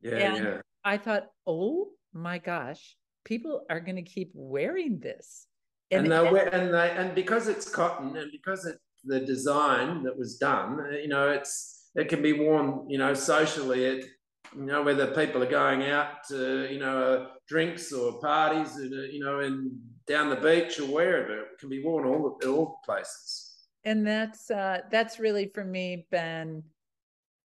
Yeah. 0.00 0.16
And 0.16 0.44
yeah. 0.44 0.60
I 0.84 0.98
thought, 0.98 1.26
oh 1.46 1.88
my 2.12 2.38
gosh, 2.38 2.96
people 3.24 3.62
are 3.68 3.80
going 3.80 3.96
to 3.96 4.02
keep 4.02 4.30
wearing 4.34 4.98
this. 4.98 5.46
And, 5.90 6.12
and, 6.12 6.34
they, 6.34 6.48
and 6.50 6.74
they 6.74 6.90
and 6.90 7.14
because 7.14 7.46
it's 7.46 7.68
cotton 7.68 8.16
and 8.16 8.32
because 8.32 8.66
it's 8.66 8.80
the 9.04 9.20
design 9.20 10.02
that 10.02 10.18
was 10.18 10.36
done, 10.36 10.84
you 11.00 11.08
know, 11.08 11.30
it's 11.30 11.90
it 11.94 12.08
can 12.08 12.22
be 12.22 12.32
worn, 12.32 12.88
you 12.88 12.98
know, 12.98 13.14
socially. 13.14 13.84
It 13.84 14.06
you 14.54 14.66
know, 14.66 14.82
whether 14.82 15.08
people 15.08 15.42
are 15.42 15.50
going 15.50 15.84
out 15.84 16.24
to, 16.28 16.72
you 16.72 16.78
know, 16.78 17.02
uh, 17.02 17.26
drinks 17.48 17.92
or 17.92 18.20
parties, 18.20 18.76
uh, 18.76 18.84
you 19.10 19.20
know, 19.20 19.40
and 19.40 19.72
down 20.06 20.30
the 20.30 20.36
beach 20.36 20.78
or 20.78 20.86
wherever, 20.86 21.40
it 21.40 21.58
can 21.58 21.68
be 21.68 21.82
worn 21.82 22.06
all 22.06 22.38
all 22.46 22.78
places. 22.84 23.52
And 23.84 24.06
that's 24.06 24.50
uh, 24.50 24.80
that's 24.90 25.18
really 25.18 25.50
for 25.54 25.64
me 25.64 26.06
been, 26.10 26.62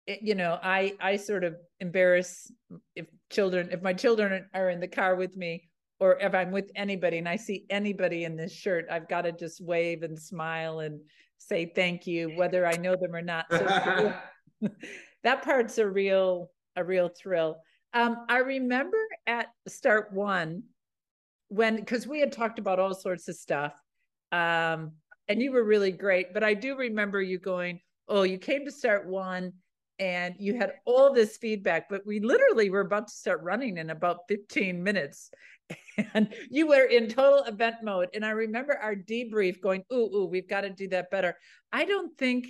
it, 0.06 0.22
you 0.22 0.34
know, 0.34 0.58
I 0.62 0.94
I 1.00 1.16
sort 1.16 1.44
of 1.44 1.56
embarrass 1.80 2.50
if 2.94 3.06
children 3.30 3.70
if 3.72 3.82
my 3.82 3.92
children 3.92 4.46
are 4.54 4.70
in 4.70 4.80
the 4.80 4.88
car 4.88 5.14
with 5.16 5.36
me 5.36 5.68
or 6.02 6.18
if 6.18 6.34
I'm 6.34 6.50
with 6.50 6.68
anybody 6.74 7.18
and 7.18 7.28
I 7.28 7.36
see 7.36 7.64
anybody 7.70 8.24
in 8.24 8.34
this 8.34 8.52
shirt, 8.52 8.86
I've 8.90 9.08
got 9.08 9.22
to 9.22 9.30
just 9.30 9.64
wave 9.64 10.02
and 10.02 10.18
smile 10.18 10.80
and 10.80 11.00
say 11.38 11.70
thank 11.76 12.08
you, 12.08 12.30
whether 12.30 12.66
I 12.66 12.72
know 12.72 12.96
them 12.96 13.14
or 13.14 13.22
not. 13.22 13.46
So 13.48 14.12
that 15.22 15.42
part's 15.44 15.78
a 15.78 15.88
real 15.88 16.50
a 16.74 16.82
real 16.82 17.08
thrill. 17.08 17.58
Um, 17.94 18.26
I 18.28 18.38
remember 18.38 18.96
at 19.28 19.46
start 19.68 20.12
one 20.12 20.64
when 21.50 21.76
because 21.76 22.04
we 22.04 22.18
had 22.18 22.32
talked 22.32 22.58
about 22.58 22.80
all 22.80 22.94
sorts 22.94 23.28
of 23.28 23.36
stuff, 23.36 23.80
um, 24.32 24.94
and 25.28 25.40
you 25.40 25.52
were 25.52 25.62
really 25.62 25.92
great. 25.92 26.34
But 26.34 26.42
I 26.42 26.54
do 26.54 26.74
remember 26.74 27.22
you 27.22 27.38
going, 27.38 27.78
"Oh, 28.08 28.24
you 28.24 28.38
came 28.38 28.64
to 28.64 28.72
start 28.72 29.06
one." 29.06 29.52
And 30.02 30.34
you 30.36 30.58
had 30.58 30.72
all 30.84 31.12
this 31.12 31.36
feedback, 31.36 31.88
but 31.88 32.04
we 32.04 32.18
literally 32.18 32.70
were 32.70 32.80
about 32.80 33.06
to 33.06 33.14
start 33.14 33.40
running 33.44 33.78
in 33.78 33.90
about 33.90 34.18
15 34.28 34.82
minutes. 34.82 35.30
And 36.14 36.34
you 36.50 36.66
were 36.66 36.84
in 36.84 37.08
total 37.08 37.44
event 37.44 37.76
mode. 37.82 38.08
And 38.12 38.24
I 38.24 38.30
remember 38.30 38.76
our 38.76 38.96
debrief 38.96 39.60
going, 39.60 39.84
Ooh, 39.92 40.10
ooh, 40.14 40.26
we've 40.26 40.48
got 40.48 40.62
to 40.62 40.70
do 40.70 40.88
that 40.88 41.10
better. 41.10 41.36
I 41.70 41.84
don't 41.84 42.18
think 42.18 42.48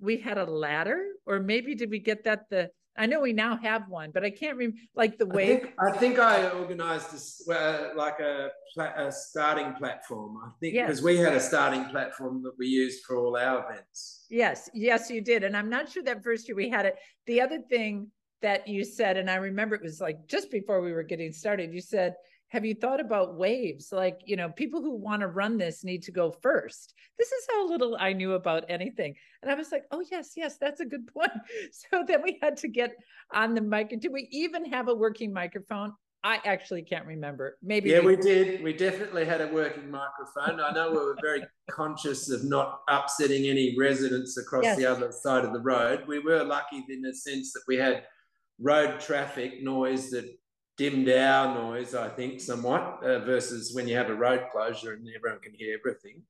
we 0.00 0.16
had 0.16 0.38
a 0.38 0.44
ladder, 0.44 1.02
or 1.24 1.38
maybe 1.38 1.74
did 1.74 1.88
we 1.88 1.98
get 1.98 2.24
that 2.24 2.50
the 2.50 2.70
I 2.98 3.06
know 3.06 3.20
we 3.20 3.32
now 3.32 3.56
have 3.58 3.88
one, 3.88 4.10
but 4.12 4.24
I 4.24 4.30
can't 4.30 4.56
remember 4.56 4.76
like 4.96 5.18
the 5.18 5.26
way. 5.26 5.52
I 5.52 5.56
think 5.56 5.74
I, 5.78 5.90
think 5.92 6.18
I 6.18 6.48
organized 6.50 7.12
this 7.12 7.48
uh, 7.48 7.90
like 7.94 8.18
a, 8.18 8.50
a, 8.76 9.12
starting 9.12 9.72
platform. 9.74 10.36
I 10.44 10.50
think 10.60 10.74
because 10.74 10.98
yes. 10.98 11.02
we 11.02 11.16
had 11.16 11.32
a 11.32 11.40
starting 11.40 11.84
platform 11.86 12.42
that 12.42 12.52
we 12.58 12.66
used 12.66 13.04
for 13.04 13.16
all 13.16 13.36
our 13.36 13.64
events. 13.70 14.26
Yes, 14.28 14.68
yes, 14.74 15.08
you 15.10 15.20
did, 15.20 15.44
and 15.44 15.56
I'm 15.56 15.70
not 15.70 15.88
sure 15.88 16.02
that 16.02 16.24
first 16.24 16.48
year 16.48 16.56
we 16.56 16.68
had 16.68 16.86
it. 16.86 16.96
The 17.26 17.40
other 17.40 17.60
thing 17.70 18.10
that 18.42 18.66
you 18.66 18.84
said, 18.84 19.16
and 19.16 19.30
I 19.30 19.36
remember 19.36 19.76
it 19.76 19.82
was 19.82 20.00
like 20.00 20.26
just 20.26 20.50
before 20.50 20.80
we 20.80 20.92
were 20.92 21.04
getting 21.04 21.32
started. 21.32 21.72
You 21.72 21.80
said 21.80 22.14
have 22.48 22.64
you 22.64 22.74
thought 22.74 23.00
about 23.00 23.36
waves? 23.36 23.92
Like 23.92 24.20
you 24.24 24.36
know 24.36 24.48
people 24.50 24.80
who 24.80 24.96
want 24.96 25.20
to 25.20 25.28
run 25.28 25.58
this 25.58 25.84
need 25.84 26.02
to 26.04 26.12
go 26.12 26.30
first. 26.30 26.94
This 27.18 27.30
is 27.32 27.46
how 27.50 27.68
little 27.68 27.96
i 27.98 28.12
knew 28.12 28.32
about 28.32 28.64
anything. 28.68 29.14
And 29.42 29.50
i 29.50 29.54
was 29.54 29.70
like 29.70 29.84
oh 29.90 30.02
yes 30.10 30.32
yes 30.36 30.56
that's 30.58 30.80
a 30.80 30.86
good 30.86 31.06
point. 31.06 31.30
So 31.90 32.04
then 32.06 32.22
we 32.22 32.38
had 32.42 32.56
to 32.58 32.68
get 32.68 32.92
on 33.32 33.54
the 33.54 33.60
mic. 33.60 33.98
Do 34.00 34.10
we 34.10 34.28
even 34.30 34.64
have 34.66 34.88
a 34.88 34.94
working 34.94 35.32
microphone? 35.32 35.92
I 36.24 36.40
actually 36.44 36.82
can't 36.82 37.06
remember. 37.06 37.58
Maybe 37.62 37.90
yeah 37.90 38.00
we, 38.00 38.16
we 38.16 38.22
did. 38.22 38.62
we 38.62 38.72
definitely 38.72 39.24
had 39.24 39.40
a 39.40 39.48
working 39.48 39.90
microphone. 39.90 40.60
I 40.60 40.72
know 40.72 40.90
we 40.90 40.96
were 40.96 41.16
very 41.22 41.44
conscious 41.70 42.30
of 42.30 42.44
not 42.44 42.80
upsetting 42.88 43.46
any 43.46 43.76
residents 43.78 44.36
across 44.36 44.64
yes. 44.64 44.76
the 44.76 44.86
other 44.86 45.12
side 45.12 45.44
of 45.44 45.52
the 45.52 45.60
road. 45.60 46.04
We 46.08 46.18
were 46.18 46.42
lucky 46.42 46.84
in 46.88 47.02
the 47.02 47.14
sense 47.14 47.52
that 47.52 47.62
we 47.68 47.76
had 47.76 48.04
road 48.58 48.98
traffic 48.98 49.62
noise 49.62 50.10
that 50.10 50.28
dimmed 50.78 51.08
our 51.08 51.54
noise, 51.54 51.94
I 51.94 52.08
think, 52.08 52.40
somewhat 52.40 53.00
uh, 53.02 53.18
versus 53.20 53.74
when 53.74 53.88
you 53.88 53.96
have 53.96 54.08
a 54.08 54.14
road 54.14 54.46
closure 54.52 54.94
and 54.94 55.06
everyone 55.14 55.40
can 55.40 55.52
hear 55.52 55.76
everything. 55.78 56.22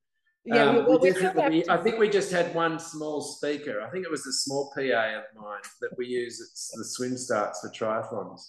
Yeah, 0.45 0.65
um, 0.65 0.87
well, 0.87 0.99
we 0.99 1.11
definitely, 1.13 1.69
I 1.69 1.77
think 1.77 1.99
we 1.99 2.09
just 2.09 2.33
had 2.33 2.55
one 2.55 2.79
small 2.79 3.21
speaker. 3.21 3.83
I 3.83 3.91
think 3.91 4.07
it 4.07 4.11
was 4.11 4.27
a 4.27 4.33
small 4.33 4.73
PA 4.75 4.81
of 4.81 5.25
mine 5.37 5.61
that 5.83 5.91
we 5.99 6.07
use 6.07 6.41
at 6.41 6.79
the 6.79 6.85
swim 6.85 7.19
starts 7.19 7.61
for 7.61 7.69
triathlons. 7.69 8.41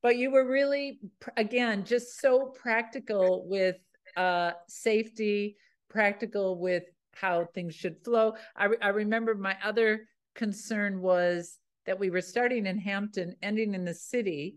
But 0.00 0.16
you 0.16 0.30
were 0.30 0.48
really, 0.48 1.00
again, 1.36 1.84
just 1.84 2.20
so 2.20 2.54
practical 2.54 3.48
with 3.48 3.76
uh, 4.16 4.52
safety, 4.68 5.56
practical 5.90 6.60
with 6.60 6.84
how 7.14 7.46
things 7.54 7.74
should 7.74 7.96
flow. 8.04 8.34
I, 8.54 8.66
re- 8.66 8.76
I 8.80 8.88
remember 8.88 9.34
my 9.34 9.56
other 9.64 10.06
concern 10.34 11.00
was 11.00 11.58
that 11.86 11.98
we 11.98 12.10
were 12.10 12.20
starting 12.20 12.66
in 12.66 12.78
Hampton, 12.78 13.34
ending 13.42 13.74
in 13.74 13.84
the 13.84 13.94
city. 13.94 14.56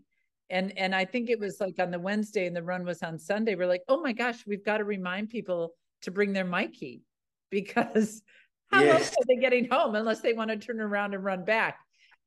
And 0.50 0.76
and 0.78 0.94
I 0.94 1.04
think 1.04 1.28
it 1.30 1.38
was 1.38 1.60
like 1.60 1.78
on 1.78 1.90
the 1.90 1.98
Wednesday 1.98 2.46
and 2.46 2.56
the 2.56 2.62
run 2.62 2.84
was 2.84 3.02
on 3.02 3.18
Sunday. 3.18 3.54
We're 3.54 3.66
like, 3.66 3.82
oh 3.88 4.00
my 4.00 4.12
gosh, 4.12 4.46
we've 4.46 4.64
got 4.64 4.78
to 4.78 4.84
remind 4.84 5.28
people 5.28 5.74
to 6.02 6.10
bring 6.10 6.32
their 6.32 6.44
myki 6.44 7.00
because 7.50 8.22
how 8.70 8.82
yes. 8.82 9.00
else 9.00 9.10
are 9.10 9.24
they 9.26 9.36
getting 9.36 9.68
home 9.70 9.94
unless 9.94 10.20
they 10.20 10.34
want 10.34 10.50
to 10.50 10.56
turn 10.56 10.80
around 10.80 11.14
and 11.14 11.24
run 11.24 11.44
back? 11.44 11.78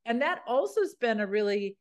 And 0.05 0.21
that 0.21 0.41
also 0.47 0.81
has 0.81 0.95
been 0.95 1.19
a 1.19 1.27
really, 1.27 1.75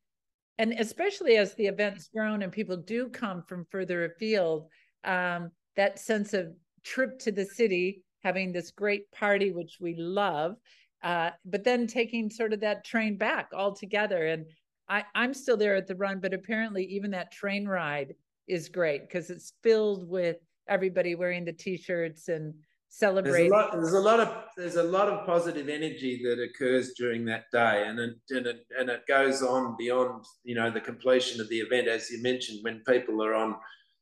and 0.59 0.73
especially 0.73 1.37
as 1.37 1.55
the 1.55 1.67
event's 1.67 2.09
grown 2.09 2.43
and 2.43 2.53
people 2.53 2.77
do 2.77 3.09
come 3.09 3.43
from 3.43 3.67
further 3.71 4.05
afield, 4.05 4.67
um, 5.05 5.51
that 5.77 5.99
sense 5.99 6.35
of 6.35 6.53
trip 6.85 7.19
to 7.21 7.33
the 7.33 7.47
city, 7.47 8.03
having 8.23 8.53
this 8.53 8.71
great 8.71 9.11
party, 9.13 9.53
which 9.53 9.79
we 9.81 9.95
love, 9.97 10.57
uh, 11.03 11.31
but 11.47 11.65
then 11.65 11.87
taking 11.87 12.29
sort 12.29 12.53
of 12.53 12.61
that 12.61 12.85
train 12.85 13.17
back 13.17 13.49
all 13.55 13.75
together 13.75 14.27
And 14.27 14.47
I, 14.91 15.05
I'm 15.15 15.33
still 15.33 15.57
there 15.57 15.77
at 15.77 15.87
the 15.87 15.95
run, 15.95 16.19
but 16.19 16.35
apparently 16.35 16.85
even 16.85 17.13
that 17.13 17.31
train 17.31 17.67
ride 17.67 18.15
is 18.49 18.69
great 18.69 19.03
because 19.03 19.31
it's 19.31 19.53
filled 19.63 20.09
with 20.09 20.39
everybody 20.69 21.15
wearing 21.15 21.45
the 21.45 21.53
t-shirts 21.53 22.29
and 22.29 22.55
celebrating. 22.89 23.51
There's 23.51 23.63
a, 23.63 23.67
lot, 23.67 23.73
there's 23.73 23.93
a 23.93 24.01
lot 24.01 24.21
of 24.21 24.35
there's 24.57 24.77
a 24.77 24.83
lot 24.83 25.09
of 25.09 25.25
positive 25.25 25.69
energy 25.69 26.21
that 26.25 26.43
occurs 26.43 26.93
during 26.95 27.25
that 27.27 27.45
day, 27.53 27.85
and 27.87 28.01
it, 28.01 28.17
and 28.31 28.47
it 28.47 28.67
and 28.77 28.91
it 28.91 29.07
goes 29.07 29.43
on 29.43 29.77
beyond 29.79 30.25
you 30.43 30.57
know 30.57 30.71
the 30.71 30.81
completion 30.81 31.41
of 31.41 31.49
the 31.49 31.61
event, 31.61 31.87
as 31.87 32.11
you 32.11 32.21
mentioned, 32.21 32.59
when 32.63 32.83
people 32.87 33.25
are 33.25 33.35
on 33.35 33.55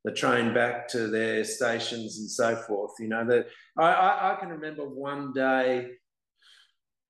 the 0.05 0.13
train 0.13 0.55
back 0.55 0.89
to 0.89 1.09
their 1.09 1.45
stations 1.45 2.19
and 2.19 2.31
so 2.31 2.57
forth. 2.57 2.93
You 2.99 3.09
know 3.09 3.27
that 3.27 3.49
I, 3.77 3.93
I, 3.93 4.33
I 4.33 4.37
can 4.41 4.49
remember 4.49 4.89
one 4.89 5.33
day. 5.35 5.91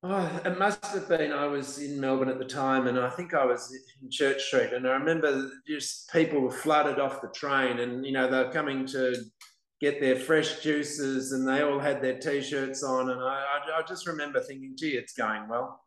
Oh, 0.01 0.41
it 0.45 0.57
must 0.57 0.85
have 0.85 1.09
been 1.09 1.33
I 1.33 1.45
was 1.45 1.79
in 1.79 1.99
Melbourne 1.99 2.29
at 2.29 2.39
the 2.39 2.45
time, 2.45 2.87
and 2.87 2.97
I 2.97 3.09
think 3.09 3.33
I 3.33 3.45
was 3.45 3.75
in 4.01 4.09
Church 4.09 4.41
Street, 4.43 4.71
and 4.71 4.87
I 4.87 4.91
remember 4.91 5.51
just 5.67 6.09
people 6.11 6.39
were 6.39 6.51
flooded 6.51 6.99
off 6.99 7.21
the 7.21 7.27
train, 7.29 7.79
and 7.79 8.05
you 8.05 8.13
know 8.13 8.29
they're 8.29 8.51
coming 8.51 8.85
to 8.87 9.15
get 9.79 9.99
their 10.01 10.15
fresh 10.15 10.59
juices 10.59 11.31
and 11.31 11.47
they 11.47 11.61
all 11.61 11.79
had 11.79 12.01
their 12.01 12.19
t-shirts 12.19 12.83
on 12.83 13.09
and 13.09 13.21
I, 13.21 13.45
I, 13.45 13.79
I 13.79 13.81
just 13.87 14.07
remember 14.07 14.41
thinking 14.41 14.75
gee 14.77 14.89
it's 14.89 15.13
going 15.13 15.47
well. 15.47 15.81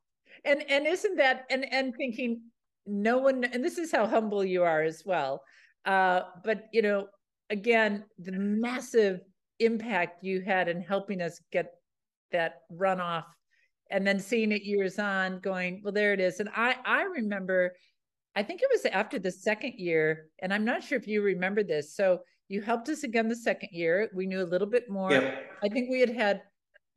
And 0.45 0.65
and 0.69 0.87
isn't 0.87 1.17
that 1.17 1.45
and 1.51 1.71
and 1.73 1.95
thinking 1.97 2.43
no 2.87 3.19
one 3.19 3.45
and 3.45 3.65
this 3.65 3.79
is 3.79 3.93
how 3.93 4.07
humble 4.07 4.45
you 4.45 4.63
are 4.63 4.83
as 4.83 5.03
well 5.05 5.43
uh 5.85 6.23
but 6.45 6.65
you 6.73 6.83
know 6.83 7.07
again 7.51 8.05
the 8.19 8.33
massive 8.33 9.21
impact 9.61 10.25
you 10.25 10.41
had 10.41 10.69
in 10.69 10.81
helping 10.81 11.21
us 11.21 11.41
get 11.53 11.75
that 12.33 12.63
runoff 12.73 13.25
and 13.93 14.07
then 14.07 14.19
seeing 14.19 14.51
it 14.51 14.63
years 14.63 14.99
on 14.99 15.39
going 15.41 15.81
well 15.85 15.93
there 15.93 16.13
it 16.13 16.21
is 16.21 16.41
and 16.41 16.49
i 16.57 16.75
i 16.85 17.03
remember 17.03 17.73
i 18.35 18.43
think 18.43 18.61
it 18.63 18.69
was 18.73 18.85
after 18.87 19.19
the 19.19 19.31
second 19.31 19.75
year 19.77 20.27
and 20.43 20.53
i'm 20.53 20.65
not 20.65 20.83
sure 20.83 20.99
if 20.99 21.07
you 21.07 21.23
remember 21.23 21.63
this 21.63 21.95
so 21.95 22.21
you 22.53 22.61
helped 22.61 22.91
us 22.91 23.03
again 23.03 23.29
the 23.29 23.35
second 23.35 23.71
year. 23.73 24.11
We 24.13 24.27
knew 24.27 24.43
a 24.43 24.45
little 24.45 24.67
bit 24.67 24.91
more. 24.91 25.11
Yep. 25.11 25.43
I 25.65 25.69
think 25.71 25.91
we 25.91 26.01
had 26.01 26.11
had, 26.11 26.43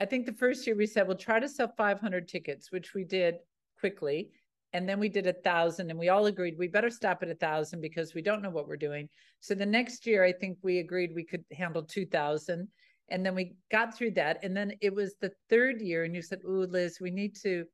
I 0.01 0.05
think 0.05 0.25
the 0.25 0.33
first 0.33 0.67
year 0.67 0.75
we 0.75 0.85
said, 0.85 1.07
we'll 1.07 1.15
try 1.15 1.39
to 1.39 1.47
sell 1.47 1.71
500 1.77 2.27
tickets, 2.27 2.73
which 2.73 2.93
we 2.93 3.05
did 3.05 3.35
quickly. 3.79 4.31
And 4.73 4.87
then 4.87 4.99
we 4.99 5.07
did 5.07 5.27
a 5.27 5.31
thousand 5.31 5.89
and 5.89 5.97
we 5.97 6.09
all 6.09 6.25
agreed 6.25 6.57
we 6.59 6.67
better 6.67 6.89
stop 6.89 7.23
at 7.23 7.29
a 7.29 7.35
thousand 7.35 7.79
because 7.79 8.13
we 8.13 8.21
don't 8.21 8.41
know 8.41 8.49
what 8.49 8.67
we're 8.67 8.75
doing. 8.75 9.07
So 9.39 9.55
the 9.55 9.65
next 9.65 10.05
year, 10.05 10.25
I 10.25 10.33
think 10.33 10.57
we 10.61 10.79
agreed 10.79 11.15
we 11.15 11.23
could 11.23 11.45
handle 11.53 11.83
2000 11.83 12.67
and 13.09 13.25
then 13.25 13.35
we 13.35 13.55
got 13.71 13.95
through 13.95 14.11
that. 14.11 14.39
And 14.43 14.55
then 14.55 14.73
it 14.81 14.93
was 14.93 15.15
the 15.21 15.31
third 15.49 15.81
year 15.81 16.03
and 16.03 16.15
you 16.15 16.21
said, 16.21 16.39
Ooh, 16.45 16.65
Liz, 16.65 16.97
we 16.99 17.11
need 17.11 17.35
to, 17.43 17.65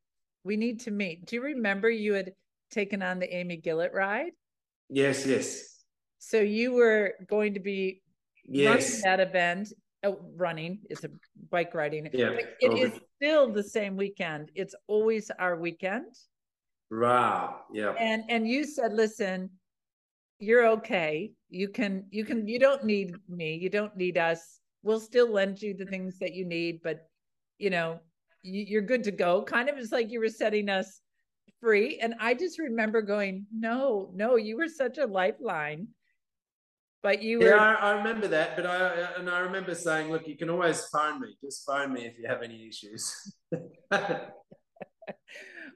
we 0.44 0.56
need 0.56 0.80
to 0.80 0.90
meet. 0.90 1.26
Do 1.26 1.36
you 1.36 1.42
remember 1.42 1.90
you 1.90 2.14
had 2.14 2.32
taken 2.70 3.02
on 3.02 3.18
the 3.18 3.34
Amy 3.34 3.56
Gillett 3.56 3.92
ride? 3.92 4.32
Yes, 4.88 5.26
yes. 5.26 5.84
So 6.18 6.40
you 6.40 6.72
were 6.72 7.14
going 7.28 7.54
to 7.54 7.60
be 7.60 8.02
yes. 8.44 8.68
running 8.68 9.00
that 9.02 9.20
event. 9.20 9.72
Oh, 10.04 10.18
running 10.36 10.80
is 10.90 11.04
a 11.04 11.10
bike 11.50 11.74
riding. 11.74 12.08
Yeah, 12.12 12.36
it 12.60 12.72
is 12.76 13.00
still 13.16 13.52
the 13.52 13.62
same 13.62 13.96
weekend. 13.96 14.50
It's 14.54 14.74
always 14.88 15.30
our 15.38 15.56
weekend. 15.56 16.06
Wow. 16.90 17.60
Yeah. 17.72 17.94
And 17.98 18.24
and 18.28 18.46
you 18.46 18.64
said, 18.64 18.92
listen, 18.92 19.48
you're 20.38 20.66
okay. 20.66 21.32
You 21.48 21.68
can 21.68 22.04
you 22.10 22.24
can 22.24 22.48
you 22.48 22.58
don't 22.58 22.84
need 22.84 23.14
me. 23.28 23.54
You 23.54 23.70
don't 23.70 23.96
need 23.96 24.18
us. 24.18 24.60
We'll 24.82 25.00
still 25.00 25.30
lend 25.30 25.62
you 25.62 25.74
the 25.74 25.86
things 25.86 26.18
that 26.18 26.34
you 26.34 26.44
need, 26.44 26.80
but 26.82 27.08
you 27.58 27.70
know, 27.70 28.00
you're 28.42 28.82
good 28.82 29.04
to 29.04 29.12
go. 29.12 29.42
Kind 29.42 29.68
of 29.68 29.78
is 29.78 29.92
like 29.92 30.10
you 30.10 30.20
were 30.20 30.28
setting 30.28 30.68
us 30.68 31.00
free. 31.60 31.98
And 32.00 32.14
I 32.18 32.34
just 32.34 32.58
remember 32.58 33.02
going, 33.02 33.46
no, 33.54 34.10
no, 34.14 34.36
you 34.36 34.56
were 34.56 34.68
such 34.68 34.98
a 34.98 35.06
lifeline 35.06 35.88
but 37.02 37.22
you 37.22 37.38
were. 37.40 37.46
Yeah, 37.46 37.56
I, 37.56 37.90
I, 37.90 37.90
remember 37.92 38.28
that. 38.28 38.56
But 38.56 38.66
I 38.66 39.08
and 39.18 39.28
I 39.28 39.40
remember 39.40 39.74
saying, 39.74 40.10
look, 40.10 40.26
you 40.26 40.36
can 40.36 40.48
always 40.48 40.84
phone 40.86 41.20
me. 41.20 41.36
Just 41.42 41.66
phone 41.66 41.92
me 41.92 42.06
if 42.06 42.18
you 42.18 42.28
have 42.28 42.42
any 42.42 42.68
issues. 42.68 43.34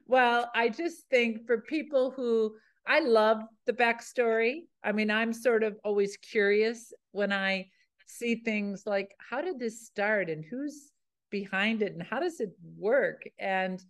well, 0.07 0.49
I 0.55 0.69
just 0.69 1.03
think 1.09 1.45
for 1.45 1.61
people 1.61 2.11
who 2.11 2.55
I 2.85 3.01
love 3.01 3.41
the 3.65 3.73
backstory. 3.73 4.61
I 4.83 4.93
mean, 4.93 5.11
I'm 5.11 5.33
sort 5.33 5.63
of 5.63 5.77
always 5.83 6.15
curious 6.17 6.93
when 7.11 7.33
I 7.33 7.67
see 8.07 8.35
things 8.35 8.83
like 8.85 9.11
how 9.17 9.41
did 9.41 9.59
this 9.59 9.85
start 9.85 10.29
and 10.29 10.43
who's 10.45 10.91
behind 11.29 11.81
it 11.81 11.93
and 11.93 12.03
how 12.03 12.19
does 12.19 12.39
it 12.39 12.51
work 12.77 13.21
and 13.39 13.83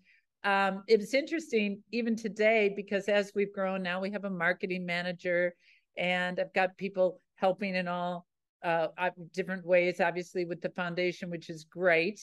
um, 0.43 0.84
it's 0.88 1.13
interesting 1.13 1.82
even 1.91 2.15
today 2.15 2.73
because 2.75 3.08
as 3.08 3.32
we've 3.36 3.53
grown 3.53 3.82
now 3.82 3.99
we 4.01 4.12
have 4.12 4.25
a 4.25 4.30
marketing 4.30 4.86
manager 4.86 5.53
and 5.97 6.39
i've 6.39 6.53
got 6.53 6.77
people 6.77 7.19
helping 7.38 7.75
in 7.75 7.88
all 7.88 8.27
uh, 8.63 8.88
different 9.34 9.65
ways, 9.65 9.99
obviously 9.99 10.45
with 10.45 10.62
the 10.62 10.69
foundation, 10.69 11.30
which 11.30 11.49
is 11.49 11.63
great. 11.63 12.19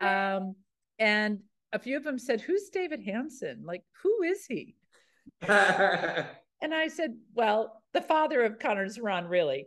Um, 0.00 0.54
and 0.98 1.40
a 1.72 1.78
few 1.78 1.96
of 1.96 2.04
them 2.04 2.18
said, 2.18 2.40
"Who's 2.40 2.68
David 2.70 3.02
Hansen? 3.04 3.62
Like, 3.64 3.82
who 4.02 4.22
is 4.22 4.46
he?" 4.46 4.74
and 5.42 6.74
I 6.74 6.88
said, 6.88 7.16
"Well, 7.34 7.82
the 7.92 8.00
father 8.00 8.44
of 8.44 8.58
Connor's 8.58 8.98
Run, 8.98 9.26
really." 9.26 9.66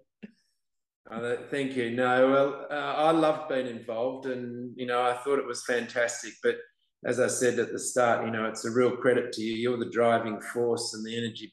Uh, 1.09 1.35
thank 1.49 1.75
you. 1.75 1.91
No, 1.91 2.29
well, 2.29 2.67
uh, 2.69 2.93
I 2.95 3.11
loved 3.11 3.49
being 3.49 3.67
involved, 3.67 4.27
and 4.27 4.71
you 4.75 4.85
know, 4.85 5.01
I 5.01 5.13
thought 5.13 5.39
it 5.39 5.45
was 5.45 5.65
fantastic. 5.65 6.33
But 6.43 6.57
as 7.05 7.19
I 7.19 7.27
said 7.27 7.57
at 7.57 7.71
the 7.71 7.79
start, 7.79 8.25
you 8.25 8.31
know, 8.31 8.45
it's 8.45 8.65
a 8.65 8.71
real 8.71 8.95
credit 8.95 9.33
to 9.33 9.41
you. 9.41 9.55
You're 9.55 9.77
the 9.77 9.89
driving 9.89 10.39
force 10.39 10.93
and 10.93 11.05
the 11.05 11.17
energy 11.17 11.49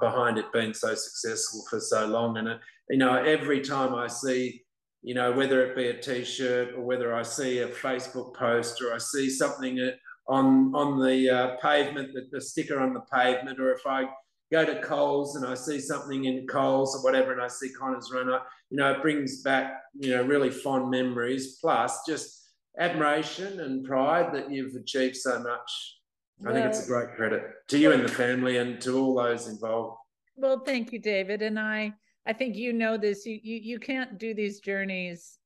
behind 0.00 0.38
it 0.38 0.52
being 0.52 0.74
so 0.74 0.94
successful 0.94 1.64
for 1.70 1.80
so 1.80 2.06
long. 2.06 2.36
And, 2.36 2.48
it, 2.48 2.60
you 2.90 2.98
know, 2.98 3.14
every 3.16 3.62
time 3.62 3.94
I 3.94 4.06
see, 4.06 4.62
you 5.00 5.14
know, 5.14 5.32
whether 5.32 5.64
it 5.64 5.74
be 5.74 5.88
a 5.88 5.98
t-shirt 5.98 6.74
or 6.74 6.82
whether 6.82 7.14
I 7.14 7.22
see 7.22 7.60
a 7.60 7.68
Facebook 7.68 8.34
post 8.34 8.82
or 8.82 8.94
I 8.94 8.98
see 8.98 9.30
something 9.30 9.92
on 10.28 10.72
on 10.74 11.00
the 11.00 11.28
uh, 11.28 11.56
pavement, 11.60 12.10
the, 12.12 12.28
the 12.30 12.40
sticker 12.40 12.78
on 12.78 12.92
the 12.92 13.02
pavement, 13.12 13.58
or 13.58 13.72
if 13.72 13.86
I 13.86 14.04
go 14.52 14.64
to 14.66 14.80
Coles 14.82 15.34
and 15.36 15.46
I 15.46 15.54
see 15.54 15.80
something 15.80 16.26
in 16.26 16.46
Coles 16.46 16.94
or 16.94 17.02
whatever, 17.02 17.32
and 17.32 17.40
I 17.40 17.48
see 17.48 17.70
Connor's 17.70 18.12
Run, 18.12 18.30
up, 18.30 18.46
you 18.70 18.76
know, 18.76 18.92
it 18.92 19.02
brings 19.02 19.42
back, 19.42 19.80
you 19.94 20.10
know, 20.10 20.22
really 20.22 20.50
fond 20.50 20.90
memories. 20.90 21.58
Plus, 21.60 22.02
just 22.06 22.50
admiration 22.78 23.60
and 23.60 23.84
pride 23.84 24.32
that 24.34 24.52
you've 24.52 24.74
achieved 24.74 25.16
so 25.16 25.40
much. 25.40 25.98
I 26.46 26.52
think 26.52 26.66
it's 26.66 26.84
a 26.84 26.88
great 26.88 27.14
credit 27.14 27.42
to 27.68 27.78
you 27.78 27.92
and 27.92 28.04
the 28.04 28.08
family 28.08 28.56
and 28.58 28.80
to 28.82 28.98
all 28.98 29.14
those 29.14 29.48
involved. 29.48 29.96
Well, 30.36 30.60
thank 30.64 30.92
you, 30.92 30.98
David. 30.98 31.40
And 31.40 31.58
I, 31.58 31.92
I 32.26 32.32
think 32.32 32.56
you 32.56 32.72
know 32.72 32.96
this. 32.96 33.24
You 33.24 33.38
you 33.42 33.56
you 33.62 33.78
can't 33.78 34.18
do 34.18 34.34
these 34.34 34.58
journeys 34.58 35.38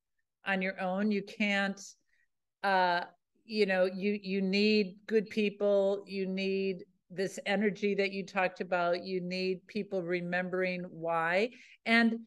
on 0.46 0.62
your 0.62 0.80
own. 0.80 1.10
You 1.10 1.22
can't. 1.22 1.80
Uh, 2.64 3.02
you 3.44 3.66
know, 3.66 3.84
you 3.84 4.18
you 4.22 4.40
need 4.40 4.96
good 5.06 5.28
people. 5.28 6.02
You 6.06 6.26
need 6.26 6.84
this 7.10 7.38
energy 7.46 7.94
that 7.94 8.12
you 8.12 8.24
talked 8.24 8.60
about. 8.60 9.04
You 9.04 9.20
need 9.20 9.66
people 9.66 10.02
remembering 10.02 10.82
why. 10.90 11.50
And 11.84 12.20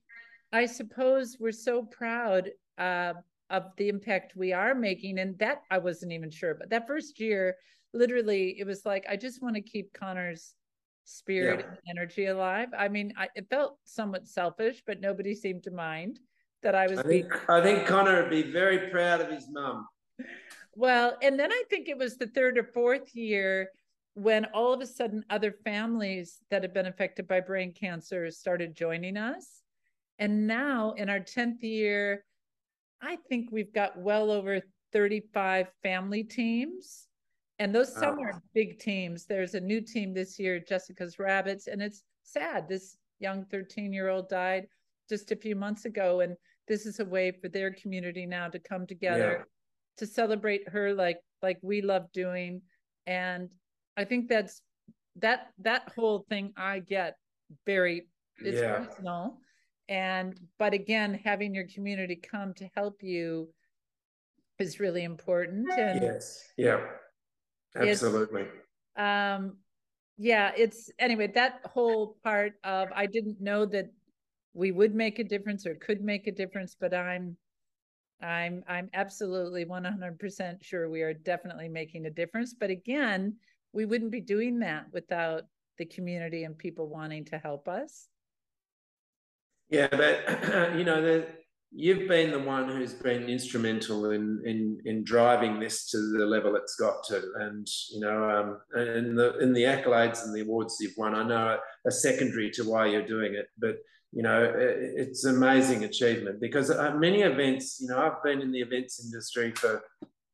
I 0.52 0.66
suppose 0.66 1.38
we're 1.40 1.52
so 1.52 1.84
proud 1.84 2.50
uh, 2.78 3.14
of 3.50 3.64
the 3.78 3.90
impact 3.90 4.36
we 4.36 4.54
are 4.54 4.74
making. 4.74 5.20
And 5.20 5.38
that 5.40 5.62
I 5.70 5.80
wasn't 5.80 6.14
even 6.14 6.30
sure. 6.30 6.56
But 6.56 6.70
that 6.70 6.88
first 6.88 7.20
year, 7.20 7.56
literally, 7.94 8.56
it 8.60 8.66
was 8.66 8.86
like, 8.86 9.06
I 9.10 9.16
just 9.16 9.42
want 9.42 9.56
to 9.56 9.62
keep 9.62 9.94
Connor's 9.94 10.54
spirit 11.06 11.60
yeah. 11.60 11.66
and 11.66 11.78
energy 11.90 12.28
alive. 12.28 12.70
I 12.78 12.88
mean, 12.88 13.14
I, 13.18 13.30
it 13.36 13.48
felt 13.50 13.78
somewhat 13.84 14.28
selfish, 14.28 14.84
but 14.86 15.02
nobody 15.02 15.34
seemed 15.34 15.64
to 15.64 15.72
mind 15.72 16.20
that 16.62 16.76
I 16.76 16.88
was. 16.88 17.00
I 17.00 17.04
think, 17.04 17.30
being... 17.30 17.42
I 17.50 17.62
think 17.62 17.88
Connor 17.88 18.22
would 18.22 18.30
be 18.30 18.44
very 18.44 18.90
proud 18.90 19.20
of 19.20 19.30
his 19.30 19.48
mum. 19.50 19.88
Well, 20.76 21.18
and 21.22 21.40
then 21.40 21.52
I 21.52 21.64
think 21.70 21.90
it 21.90 21.98
was 21.98 22.18
the 22.18 22.28
third 22.28 22.58
or 22.58 22.64
fourth 22.64 23.16
year 23.16 23.70
when 24.14 24.46
all 24.46 24.74
of 24.74 24.82
a 24.82 24.88
sudden 24.88 25.24
other 25.30 25.52
families 25.64 26.40
that 26.50 26.62
had 26.62 26.74
been 26.74 26.88
affected 26.88 27.28
by 27.28 27.40
brain 27.40 27.74
cancer 27.74 28.30
started 28.32 28.76
joining 28.76 29.18
us. 29.18 29.62
And 30.18 30.48
now 30.48 30.92
in 30.94 31.10
our 31.10 31.20
10th 31.20 31.62
year, 31.62 32.26
I 33.02 33.18
think 33.30 33.50
we've 33.52 33.74
got 33.74 33.98
well 33.98 34.30
over 34.32 34.62
35 34.92 35.68
family 35.84 36.24
teams. 36.24 37.08
And 37.60 37.76
those 37.76 37.94
some 37.94 38.20
are 38.20 38.42
big 38.54 38.80
teams. 38.80 39.26
There's 39.26 39.54
a 39.54 39.60
new 39.60 39.82
team 39.82 40.14
this 40.14 40.40
year, 40.40 40.60
Jessica's 40.60 41.20
Rabbits, 41.20 41.68
and 41.68 41.82
it's 41.82 42.04
sad. 42.24 42.70
This 42.70 42.98
young 43.20 43.44
13 43.46 43.92
year 43.92 44.10
old 44.10 44.30
died 44.30 44.68
just 45.10 45.32
a 45.32 45.36
few 45.36 45.56
months 45.56 45.86
ago. 45.86 46.22
And 46.22 46.36
this 46.68 46.86
is 46.86 47.00
a 47.00 47.06
way 47.06 47.32
for 47.32 47.50
their 47.50 47.72
community 47.74 48.26
now 48.26 48.48
to 48.48 48.60
come 48.60 48.88
together 48.88 49.40
yeah. 49.40 49.44
to 49.98 50.06
celebrate 50.06 50.70
her 50.70 50.94
like 50.94 51.20
like 51.42 51.58
we 51.62 51.82
love 51.82 52.12
doing. 52.14 52.62
And 53.08 53.52
I 54.00 54.06
think 54.06 54.30
that's 54.30 54.62
that 55.18 55.48
that 55.60 55.92
whole 55.94 56.26
thing 56.30 56.54
I 56.56 56.80
get 56.80 57.18
very 57.66 58.08
it's 58.38 58.62
yeah. 58.62 58.80
personal. 58.80 59.42
And 59.90 60.40
but 60.58 60.74
again, 60.74 61.20
having 61.26 61.54
your 61.54 61.68
community 61.68 62.16
come 62.16 62.54
to 62.56 62.70
help 62.76 63.04
you 63.04 63.50
is 64.58 64.80
really 64.80 65.04
important. 65.04 65.70
And 65.78 66.02
yes, 66.02 66.42
yeah, 66.58 66.80
absolutely. 67.76 68.46
Um, 68.96 69.58
yeah, 70.18 70.52
it's 70.56 70.90
anyway 70.98 71.28
that 71.36 71.60
whole 71.66 72.18
part 72.24 72.54
of 72.64 72.88
I 72.96 73.06
didn't 73.06 73.42
know 73.42 73.66
that 73.66 73.90
we 74.54 74.72
would 74.72 74.96
make 74.96 75.20
a 75.20 75.26
difference 75.26 75.66
or 75.66 75.76
could 75.76 76.02
make 76.02 76.28
a 76.28 76.32
difference, 76.32 76.78
but 76.80 76.94
I'm 76.94 77.36
I'm 78.22 78.64
I'm 78.68 78.90
absolutely 78.94 79.66
100% 79.66 80.64
sure 80.64 80.90
we 80.90 81.02
are 81.02 81.14
definitely 81.14 81.70
making 81.70 82.06
a 82.06 82.10
difference. 82.10 82.54
But 82.54 82.70
again, 82.70 83.36
we 83.74 83.86
wouldn't 83.86 84.12
be 84.12 84.22
doing 84.22 84.60
that 84.60 84.86
without 84.92 85.44
the 85.78 85.86
community 85.86 86.44
and 86.44 86.58
people 86.58 86.88
wanting 86.88 87.26
to 87.26 87.38
help 87.38 87.68
us. 87.68 88.08
Yeah, 89.70 89.88
but 89.92 90.74
you 90.78 90.84
know, 90.84 91.02
the, 91.02 91.28
you've 91.72 92.08
been 92.08 92.32
the 92.32 92.40
one 92.40 92.68
who's 92.68 92.94
been 92.94 93.30
instrumental 93.30 94.12
in 94.12 94.42
in 94.46 94.80
in 94.86 95.04
driving 95.04 95.60
this 95.60 95.90
to 95.92 95.98
the 95.98 96.26
level 96.26 96.56
it's 96.56 96.76
got 96.76 97.04
to, 97.06 97.22
and 97.36 97.68
you 97.92 98.00
know, 98.00 98.30
um, 98.30 98.58
and 98.74 99.18
the 99.18 99.38
in 99.40 99.54
the 99.54 99.64
accolades 99.64 100.24
and 100.24 100.36
the 100.36 100.42
awards 100.42 100.78
you've 100.80 100.98
won, 100.98 101.16
I 101.16 101.24
know 101.24 101.58
are, 101.86 101.92
secondary 101.92 102.50
to 102.52 102.64
why 102.64 102.88
you're 102.88 103.06
doing 103.06 103.36
it, 103.36 103.48
but 103.58 103.78
you 104.12 104.24
know, 104.24 104.44
it, 104.44 104.94
it's 104.96 105.26
amazing 105.26 105.84
achievement 105.84 106.42
because 106.42 106.72
uh, 106.72 106.96
many 106.96 107.22
events, 107.22 107.80
you 107.80 107.88
know, 107.88 108.00
I've 108.00 108.24
been 108.24 108.42
in 108.42 108.52
the 108.52 108.62
events 108.62 109.04
industry 109.04 109.52
for 109.52 109.84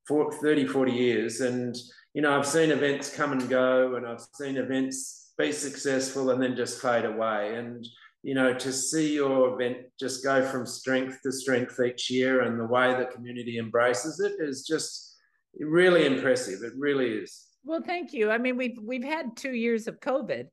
40, 0.07 0.37
30, 0.37 0.67
40 0.67 0.91
years, 0.91 1.41
and 1.41 1.75
you 2.15 2.21
know, 2.21 2.35
I've 2.35 2.47
seen 2.47 2.71
events 2.71 3.13
come 3.13 3.33
and 3.33 3.49
go, 3.49 3.95
and 3.95 4.07
I've 4.07 4.25
seen 4.33 4.55
events 4.55 5.33
be 5.37 5.51
successful 5.51 6.29
and 6.29 6.41
then 6.41 6.55
just 6.55 6.81
fade 6.81 7.03
away. 7.03 7.55
And 7.57 7.85
you 8.23 8.33
know, 8.33 8.53
to 8.55 8.71
see 8.71 9.13
your 9.13 9.53
event 9.53 9.85
just 9.99 10.23
go 10.23 10.43
from 10.43 10.65
strength 10.65 11.19
to 11.23 11.31
strength 11.31 11.77
each 11.79 12.09
year, 12.09 12.43
and 12.43 12.57
the 12.57 12.65
way 12.65 12.95
the 12.95 13.05
community 13.13 13.57
embraces 13.57 14.21
it 14.21 14.33
is 14.39 14.65
just 14.65 15.17
really 15.59 16.05
impressive. 16.05 16.63
It 16.63 16.71
really 16.77 17.17
is. 17.17 17.47
Well, 17.65 17.81
thank 17.85 18.13
you. 18.13 18.31
I 18.31 18.37
mean, 18.37 18.55
we've 18.55 18.79
we've 18.81 19.03
had 19.03 19.35
two 19.35 19.53
years 19.53 19.87
of 19.89 19.99
COVID, 19.99 20.45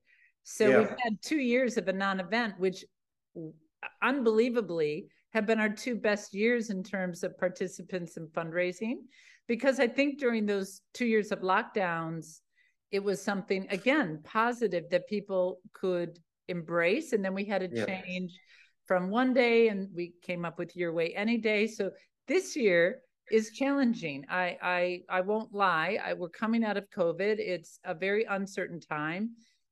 so 0.42 0.68
yeah. 0.68 0.79
we've 0.81 0.96
had 0.98 1.22
two 1.22 1.38
years 1.38 1.77
of 1.77 1.87
a 1.87 1.92
non-event, 1.92 2.59
which 2.59 2.85
unbelievably 4.03 5.07
have 5.33 5.46
been 5.46 5.61
our 5.61 5.68
two 5.68 5.94
best 5.94 6.35
years 6.35 6.70
in 6.70 6.83
terms 6.83 7.22
of 7.22 7.38
participants 7.38 8.16
and 8.16 8.29
fundraising 8.31 8.96
because 9.49 9.81
I 9.81 9.89
think 9.89 10.19
during 10.19 10.47
those 10.47 10.81
two 10.95 11.07
years 11.07 11.33
of 11.33 11.41
lockdowns, 11.41 12.41
it 12.91 13.03
was 13.03 13.23
something 13.23 13.67
again 13.71 14.21
positive 14.25 14.85
that 14.91 15.09
people 15.09 15.61
could 15.73 16.19
embrace. 16.49 17.13
And 17.13 17.25
then 17.25 17.35
we 17.35 17.45
had 17.45 17.63
a 17.63 17.69
yeah. 17.73 17.87
change 17.87 18.33
from 18.87 19.11
one 19.11 19.33
day 19.33 19.69
and 19.69 19.89
we 19.95 20.15
came 20.23 20.45
up 20.45 20.59
with 20.59 20.77
your 20.77 20.93
way 20.93 21.15
any 21.15 21.39
day. 21.39 21.67
So 21.67 21.91
this 22.29 22.55
year 22.55 23.01
is 23.31 23.51
challenging. 23.51 24.25
I 24.29 24.59
I 24.63 25.01
I 25.09 25.21
won't 25.23 25.55
lie. 25.55 25.99
I, 26.05 26.13
we're 26.13 26.29
coming 26.29 26.65
out 26.65 26.77
of 26.77 26.91
COVID. 26.91 27.39
It's 27.39 27.79
a 27.85 27.95
very 27.95 28.25
uncertain 28.25 28.81
time. 28.81 29.31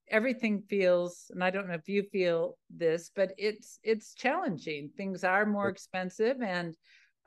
Everything 0.09 0.63
feels, 0.69 1.31
and 1.31 1.45
I 1.45 1.51
don't 1.51 1.69
know 1.69 1.75
if 1.75 1.89
you 1.89 2.03
feel 2.11 2.57
this, 2.69 3.11
but 3.15 3.33
it's 3.37 3.79
it's 3.83 4.15
challenging. 4.15 4.91
Things 4.97 5.25
are 5.25 5.47
more 5.47 5.69
expensive 5.69 6.41
and 6.43 6.75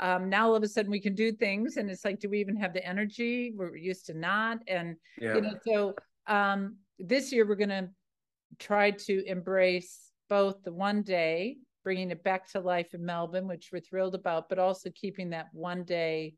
um, 0.03 0.29
now 0.29 0.49
all 0.49 0.55
of 0.55 0.63
a 0.63 0.67
sudden 0.67 0.91
we 0.91 0.99
can 0.99 1.15
do 1.15 1.31
things 1.31 1.77
and 1.77 1.89
it's 1.89 2.03
like 2.03 2.19
do 2.19 2.29
we 2.29 2.39
even 2.39 2.57
have 2.57 2.73
the 2.73 2.85
energy 2.85 3.53
we're 3.55 3.75
used 3.75 4.05
to 4.05 4.13
not 4.13 4.59
and 4.67 4.95
yeah. 5.19 5.33
you 5.33 5.41
know 5.41 5.55
so 5.65 5.95
um, 6.27 6.75
this 6.99 7.31
year 7.31 7.47
we're 7.47 7.55
going 7.55 7.69
to 7.69 7.89
try 8.59 8.91
to 8.91 9.25
embrace 9.25 10.11
both 10.29 10.61
the 10.63 10.71
one 10.71 11.01
day 11.01 11.57
bringing 11.83 12.11
it 12.11 12.23
back 12.23 12.49
to 12.51 12.59
life 12.59 12.93
in 12.93 13.03
melbourne 13.03 13.47
which 13.47 13.69
we're 13.71 13.79
thrilled 13.79 14.13
about 14.13 14.49
but 14.49 14.59
also 14.59 14.89
keeping 14.93 15.29
that 15.29 15.47
one 15.53 15.83
day 15.83 16.35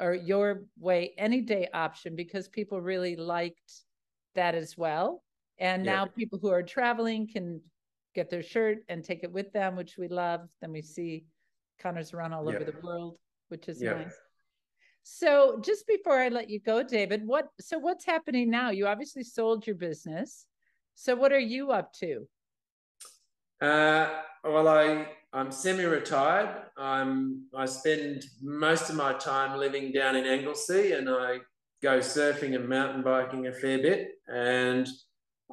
or 0.00 0.14
your 0.14 0.62
way 0.80 1.12
any 1.18 1.42
day 1.42 1.68
option 1.74 2.16
because 2.16 2.48
people 2.48 2.80
really 2.80 3.14
liked 3.14 3.84
that 4.34 4.54
as 4.54 4.76
well 4.76 5.22
and 5.58 5.84
yeah. 5.84 5.92
now 5.92 6.06
people 6.06 6.38
who 6.40 6.48
are 6.48 6.62
traveling 6.62 7.28
can 7.30 7.60
get 8.14 8.30
their 8.30 8.42
shirt 8.42 8.78
and 8.88 9.04
take 9.04 9.22
it 9.22 9.30
with 9.30 9.52
them 9.52 9.76
which 9.76 9.98
we 9.98 10.08
love 10.08 10.40
then 10.62 10.72
we 10.72 10.80
see 10.80 11.24
Connor's 11.82 12.14
run 12.14 12.32
all 12.32 12.48
yeah. 12.48 12.56
over 12.56 12.64
the 12.70 12.78
world, 12.82 13.18
which 13.48 13.68
is 13.68 13.82
yeah. 13.82 13.94
nice. 13.94 14.14
So 15.02 15.60
just 15.64 15.86
before 15.86 16.18
I 16.18 16.28
let 16.28 16.48
you 16.48 16.60
go, 16.60 16.82
David, 16.82 17.26
what 17.26 17.48
so 17.60 17.78
what's 17.78 18.04
happening 18.04 18.50
now? 18.50 18.70
You 18.70 18.86
obviously 18.86 19.24
sold 19.24 19.66
your 19.66 19.76
business. 19.76 20.46
So 20.94 21.16
what 21.16 21.32
are 21.32 21.40
you 21.40 21.72
up 21.72 21.92
to? 21.94 22.28
Uh, 23.60 24.08
well, 24.44 24.68
I 24.68 25.08
I'm 25.32 25.50
semi-retired. 25.50 26.66
I'm 26.76 27.46
I 27.56 27.66
spend 27.66 28.24
most 28.42 28.90
of 28.90 28.96
my 28.96 29.14
time 29.14 29.58
living 29.58 29.92
down 29.92 30.14
in 30.14 30.24
Anglesea, 30.24 30.92
and 30.92 31.08
I 31.08 31.38
go 31.82 31.98
surfing 31.98 32.54
and 32.54 32.68
mountain 32.68 33.02
biking 33.02 33.48
a 33.48 33.52
fair 33.52 33.78
bit. 33.78 34.08
And 34.28 34.88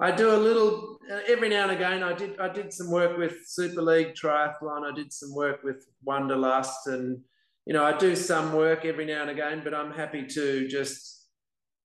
I 0.02 0.12
do 0.12 0.34
a 0.34 0.38
little 0.38 0.98
uh, 1.12 1.20
every 1.28 1.50
now 1.50 1.64
and 1.64 1.72
again. 1.72 2.04
I 2.04 2.14
did 2.14 2.40
I 2.40 2.48
did 2.48 2.72
some 2.72 2.90
work 2.90 3.18
with 3.18 3.36
Super 3.46 3.82
League 3.82 4.14
Triathlon. 4.14 4.90
I 4.90 4.96
did 4.96 5.12
some 5.12 5.34
work 5.34 5.62
with 5.64 5.86
Wanderlust, 6.04 6.88
and 6.88 7.20
you 7.66 7.74
know 7.74 7.84
I 7.84 7.98
do 7.98 8.16
some 8.16 8.54
work 8.54 8.86
every 8.86 9.06
now 9.06 9.22
and 9.22 9.32
again. 9.32 9.62
But 9.64 9.74
I'm 9.74 9.92
happy 9.92 10.26
to 10.26 10.68
just 10.68 11.28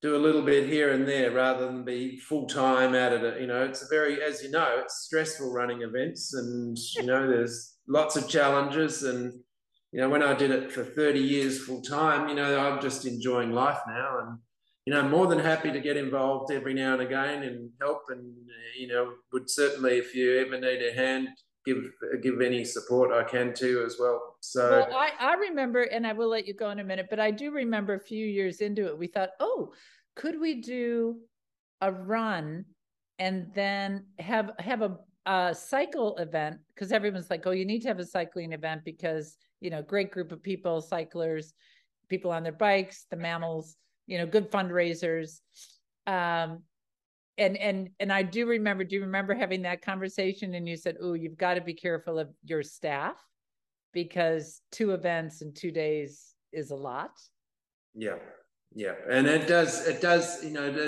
do 0.00 0.14
a 0.14 0.18
little 0.18 0.42
bit 0.42 0.68
here 0.68 0.92
and 0.92 1.09
there 1.09 1.33
rather 1.33 1.66
than 1.66 1.85
be 1.85 2.18
full 2.18 2.46
time 2.46 2.94
at 2.94 3.12
it. 3.12 3.40
You 3.40 3.46
know, 3.46 3.64
it's 3.64 3.83
a 3.83 3.87
very, 3.90 4.22
as 4.22 4.42
you 4.42 4.50
know, 4.50 4.77
it's 4.79 5.07
stressful 5.07 5.53
running 5.53 5.83
events, 5.83 6.35
and 6.35 6.79
you 6.94 7.05
know 7.05 7.27
there's 7.27 7.79
lots 7.88 8.14
of 8.14 8.29
challenges. 8.29 9.03
And 9.03 9.33
you 9.90 10.00
know, 10.00 10.09
when 10.09 10.22
I 10.22 10.35
did 10.35 10.53
it 10.53 10.70
for 10.70 10.85
30 10.85 11.18
years 11.18 11.64
full 11.64 11.83
time, 11.83 12.29
you 12.29 12.37
know, 12.37 12.61
I'm 12.61 12.81
just 12.81 13.07
enjoying 13.07 13.50
life 13.50 13.81
now 13.88 14.18
and 14.20 14.38
you 14.86 14.92
know, 14.92 15.02
more 15.02 15.26
than 15.26 15.38
happy 15.38 15.72
to 15.72 15.80
get 15.80 15.96
involved 15.96 16.52
every 16.52 16.74
now 16.74 16.92
and 16.92 17.02
again 17.02 17.42
and 17.42 17.70
help. 17.80 18.02
And 18.08 18.32
you 18.78 18.88
know, 18.88 19.14
would 19.32 19.48
certainly, 19.48 19.98
if 19.98 20.14
you 20.14 20.38
ever 20.38 20.60
need 20.60 20.82
a 20.82 20.92
hand, 20.92 21.28
give 21.64 21.78
give 22.22 22.40
any 22.40 22.64
support 22.64 23.12
I 23.12 23.24
can 23.24 23.54
too 23.54 23.82
as 23.86 23.96
well. 23.98 24.36
So 24.40 24.68
well, 24.70 24.94
I, 24.94 25.12
I 25.18 25.34
remember, 25.34 25.82
and 25.82 26.06
I 26.06 26.12
will 26.12 26.28
let 26.28 26.46
you 26.46 26.54
go 26.54 26.70
in 26.70 26.80
a 26.80 26.84
minute, 26.84 27.06
but 27.08 27.20
I 27.20 27.30
do 27.30 27.50
remember 27.50 27.94
a 27.94 28.00
few 28.00 28.26
years 28.26 28.60
into 28.60 28.86
it, 28.86 28.98
we 28.98 29.06
thought, 29.06 29.30
oh, 29.40 29.72
could 30.16 30.38
we 30.38 30.60
do 30.60 31.18
a 31.80 31.90
run 31.90 32.64
and 33.18 33.46
then 33.54 34.04
have 34.18 34.50
have 34.58 34.82
a, 34.82 34.98
a 35.24 35.54
cycle 35.54 36.16
event? 36.18 36.58
Because 36.74 36.92
everyone's 36.92 37.30
like, 37.30 37.46
oh, 37.46 37.52
you 37.52 37.64
need 37.64 37.80
to 37.82 37.88
have 37.88 38.00
a 38.00 38.06
cycling 38.06 38.52
event 38.52 38.82
because 38.84 39.36
you 39.60 39.70
know, 39.70 39.80
great 39.80 40.10
group 40.10 40.30
of 40.30 40.42
people, 40.42 40.82
cyclers, 40.82 41.54
people 42.10 42.30
on 42.30 42.42
their 42.42 42.52
bikes, 42.52 43.06
the 43.10 43.16
MAMILs 43.16 43.76
you 44.07 44.19
know, 44.19 44.27
good 44.27 44.50
fundraisers. 44.50 45.40
Um, 46.07 46.63
and 47.37 47.57
and 47.57 47.90
and 47.98 48.13
I 48.13 48.23
do 48.23 48.46
remember. 48.46 48.85
Do 48.85 48.94
you 48.94 49.02
remember 49.02 49.35
having 49.35 49.63
that 49.63 49.83
conversation? 49.83 50.55
And 50.55 50.69
you 50.69 50.77
said, 50.77 50.96
"Oh, 51.00 51.15
you've 51.15 51.37
got 51.37 51.55
to 51.55 51.61
be 51.61 51.75
careful 51.75 52.19
of 52.19 52.29
your 52.44 52.63
staff 52.63 53.17
because 53.92 54.61
two 54.71 54.92
events 54.92 55.42
in 55.42 55.52
two 55.52 55.73
days 55.73 56.35
is 56.52 56.71
a 56.71 56.77
lot." 56.77 57.11
Yeah, 57.94 58.19
yeah, 58.75 58.94
and 59.11 59.27
it 59.27 59.48
does. 59.48 59.87
It 59.87 60.00
does. 60.00 60.44
You 60.44 60.50
know, 60.50 60.87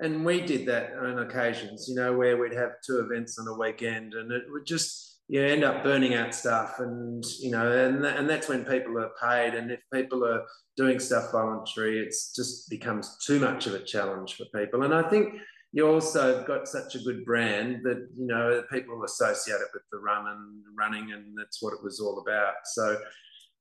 and 0.00 0.24
we 0.24 0.40
did 0.40 0.66
that 0.66 0.94
on 0.94 1.20
occasions. 1.20 1.86
You 1.88 1.94
know, 1.94 2.16
where 2.16 2.36
we'd 2.36 2.54
have 2.54 2.72
two 2.84 2.98
events 2.98 3.38
on 3.38 3.46
a 3.46 3.56
weekend, 3.56 4.14
and 4.14 4.32
it 4.32 4.44
would 4.48 4.66
just 4.66 5.17
you 5.28 5.42
end 5.42 5.62
up 5.62 5.84
burning 5.84 6.14
out 6.14 6.34
stuff 6.34 6.80
and 6.80 7.24
you 7.40 7.50
know 7.50 7.70
and, 7.70 8.04
and 8.04 8.28
that's 8.28 8.48
when 8.48 8.64
people 8.64 8.98
are 8.98 9.10
paid 9.22 9.54
and 9.54 9.70
if 9.70 9.80
people 9.92 10.24
are 10.24 10.42
doing 10.76 10.98
stuff 10.98 11.30
voluntary 11.32 11.98
it's 11.98 12.34
just 12.34 12.70
becomes 12.70 13.16
too 13.24 13.38
much 13.38 13.66
of 13.66 13.74
a 13.74 13.84
challenge 13.84 14.36
for 14.36 14.44
people 14.58 14.82
and 14.84 14.94
i 14.94 15.02
think 15.08 15.34
you 15.72 15.86
also 15.86 16.44
got 16.44 16.66
such 16.66 16.94
a 16.94 17.00
good 17.00 17.24
brand 17.24 17.80
that 17.84 18.08
you 18.16 18.26
know 18.26 18.62
people 18.72 19.04
associate 19.04 19.60
it 19.60 19.68
with 19.74 19.82
the 19.92 19.98
run 19.98 20.26
and 20.26 20.62
running, 20.76 21.12
and 21.12 21.36
that's 21.36 21.62
what 21.62 21.74
it 21.74 21.82
was 21.82 22.00
all 22.00 22.20
about. 22.20 22.54
So, 22.64 22.98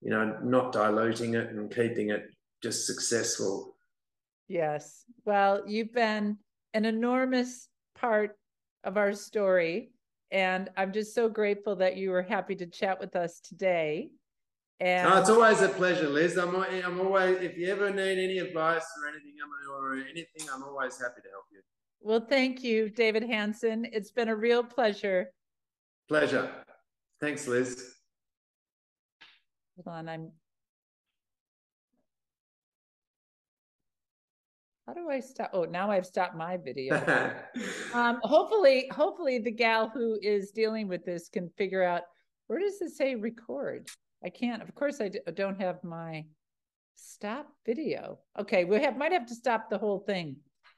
you 0.02 0.12
know, 0.12 0.38
not 0.44 0.72
diluting 0.72 1.34
it 1.34 1.50
and 1.50 1.74
keeping 1.74 2.12
it 2.12 2.30
just 2.64 2.88
successful. 2.88 3.76
Yes. 4.48 5.04
Well, 5.26 5.64
you've 5.68 5.94
been 5.94 6.38
an 6.74 6.86
enormous 6.86 7.68
part 7.96 8.38
of 8.86 8.96
our 8.96 9.14
story. 9.14 9.92
And 10.32 10.70
I'm 10.76 10.92
just 10.92 11.16
so 11.16 11.30
grateful 11.30 11.76
that 11.78 11.96
you 11.96 12.12
were 12.12 12.22
happy 12.22 12.56
to 12.56 12.66
chat 12.66 13.00
with 13.00 13.16
us 13.16 13.40
today. 13.40 14.10
And 14.80 15.12
oh, 15.12 15.20
it's 15.20 15.30
always 15.30 15.62
a 15.62 15.70
pleasure, 15.70 16.08
Liz. 16.08 16.38
I'm, 16.38 16.56
I'm 16.56 17.00
always, 17.00 17.38
if 17.42 17.58
you 17.58 17.68
ever 17.72 17.90
need 17.90 18.20
any 18.20 18.38
advice 18.38 18.86
or 19.02 19.10
anything 19.10 19.34
or 19.72 19.96
anything, 19.96 20.48
I'm 20.54 20.64
always 20.64 21.00
happy 21.00 21.22
to 21.22 21.30
help 21.30 21.46
you. 21.52 21.62
Well, 22.00 22.20
thank 22.20 22.64
you, 22.64 22.90
David 22.90 23.24
Hansen. 23.24 23.88
It's 23.92 24.12
been 24.12 24.30
a 24.30 24.36
real 24.36 24.64
pleasure. 24.64 25.32
Pleasure. 26.08 26.52
Thanks, 27.20 27.48
Liz. 27.48 27.96
Hold 29.84 29.96
on, 29.96 30.10
I'm 30.10 30.32
How 34.88 34.94
do 34.94 35.10
I 35.10 35.20
stop? 35.20 35.50
Oh, 35.52 35.66
now 35.66 35.92
I've 35.92 36.06
stopped 36.06 36.38
my 36.38 36.56
video. 36.56 36.96
um, 37.94 38.20
hopefully, 38.24 38.90
hopefully 38.90 39.38
the 39.38 39.52
gal 39.52 39.90
who 39.90 40.18
is 40.22 40.52
dealing 40.52 40.88
with 40.88 41.04
this 41.04 41.28
can 41.28 41.50
figure 41.58 41.84
out 41.84 42.04
where 42.48 42.60
does 42.60 42.82
it 42.82 42.92
say 42.92 43.16
record? 43.16 43.90
I 44.24 44.30
can't. 44.30 44.62
Of 44.62 44.74
course, 44.76 45.02
I 45.02 45.12
don't 45.34 45.60
have 45.60 45.84
my 45.84 46.24
stop 46.96 47.50
video. 47.66 48.20
Okay, 48.40 48.64
we 48.64 48.82
have 48.82 48.98
might 48.98 49.12
have 49.12 49.26
to 49.26 49.36
stop 49.36 49.70
the 49.70 49.78
whole 49.78 50.00
thing. 50.00 50.38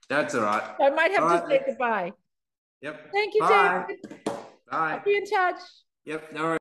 That's 0.09 0.33
all 0.33 0.41
right. 0.41 0.63
I 0.81 0.89
might 0.89 1.11
have 1.11 1.23
all 1.23 1.29
to 1.29 1.45
right. 1.45 1.59
say 1.59 1.63
goodbye. 1.67 2.11
Yep. 2.81 3.11
Thank 3.13 3.35
you, 3.35 3.41
Bye. 3.41 3.85
David. 3.87 4.25
Bye. 4.25 4.33
I'll 4.71 5.03
be 5.03 5.17
in 5.17 5.25
touch. 5.25 5.59
Yep. 6.05 6.33
No 6.33 6.43
worries. 6.45 6.57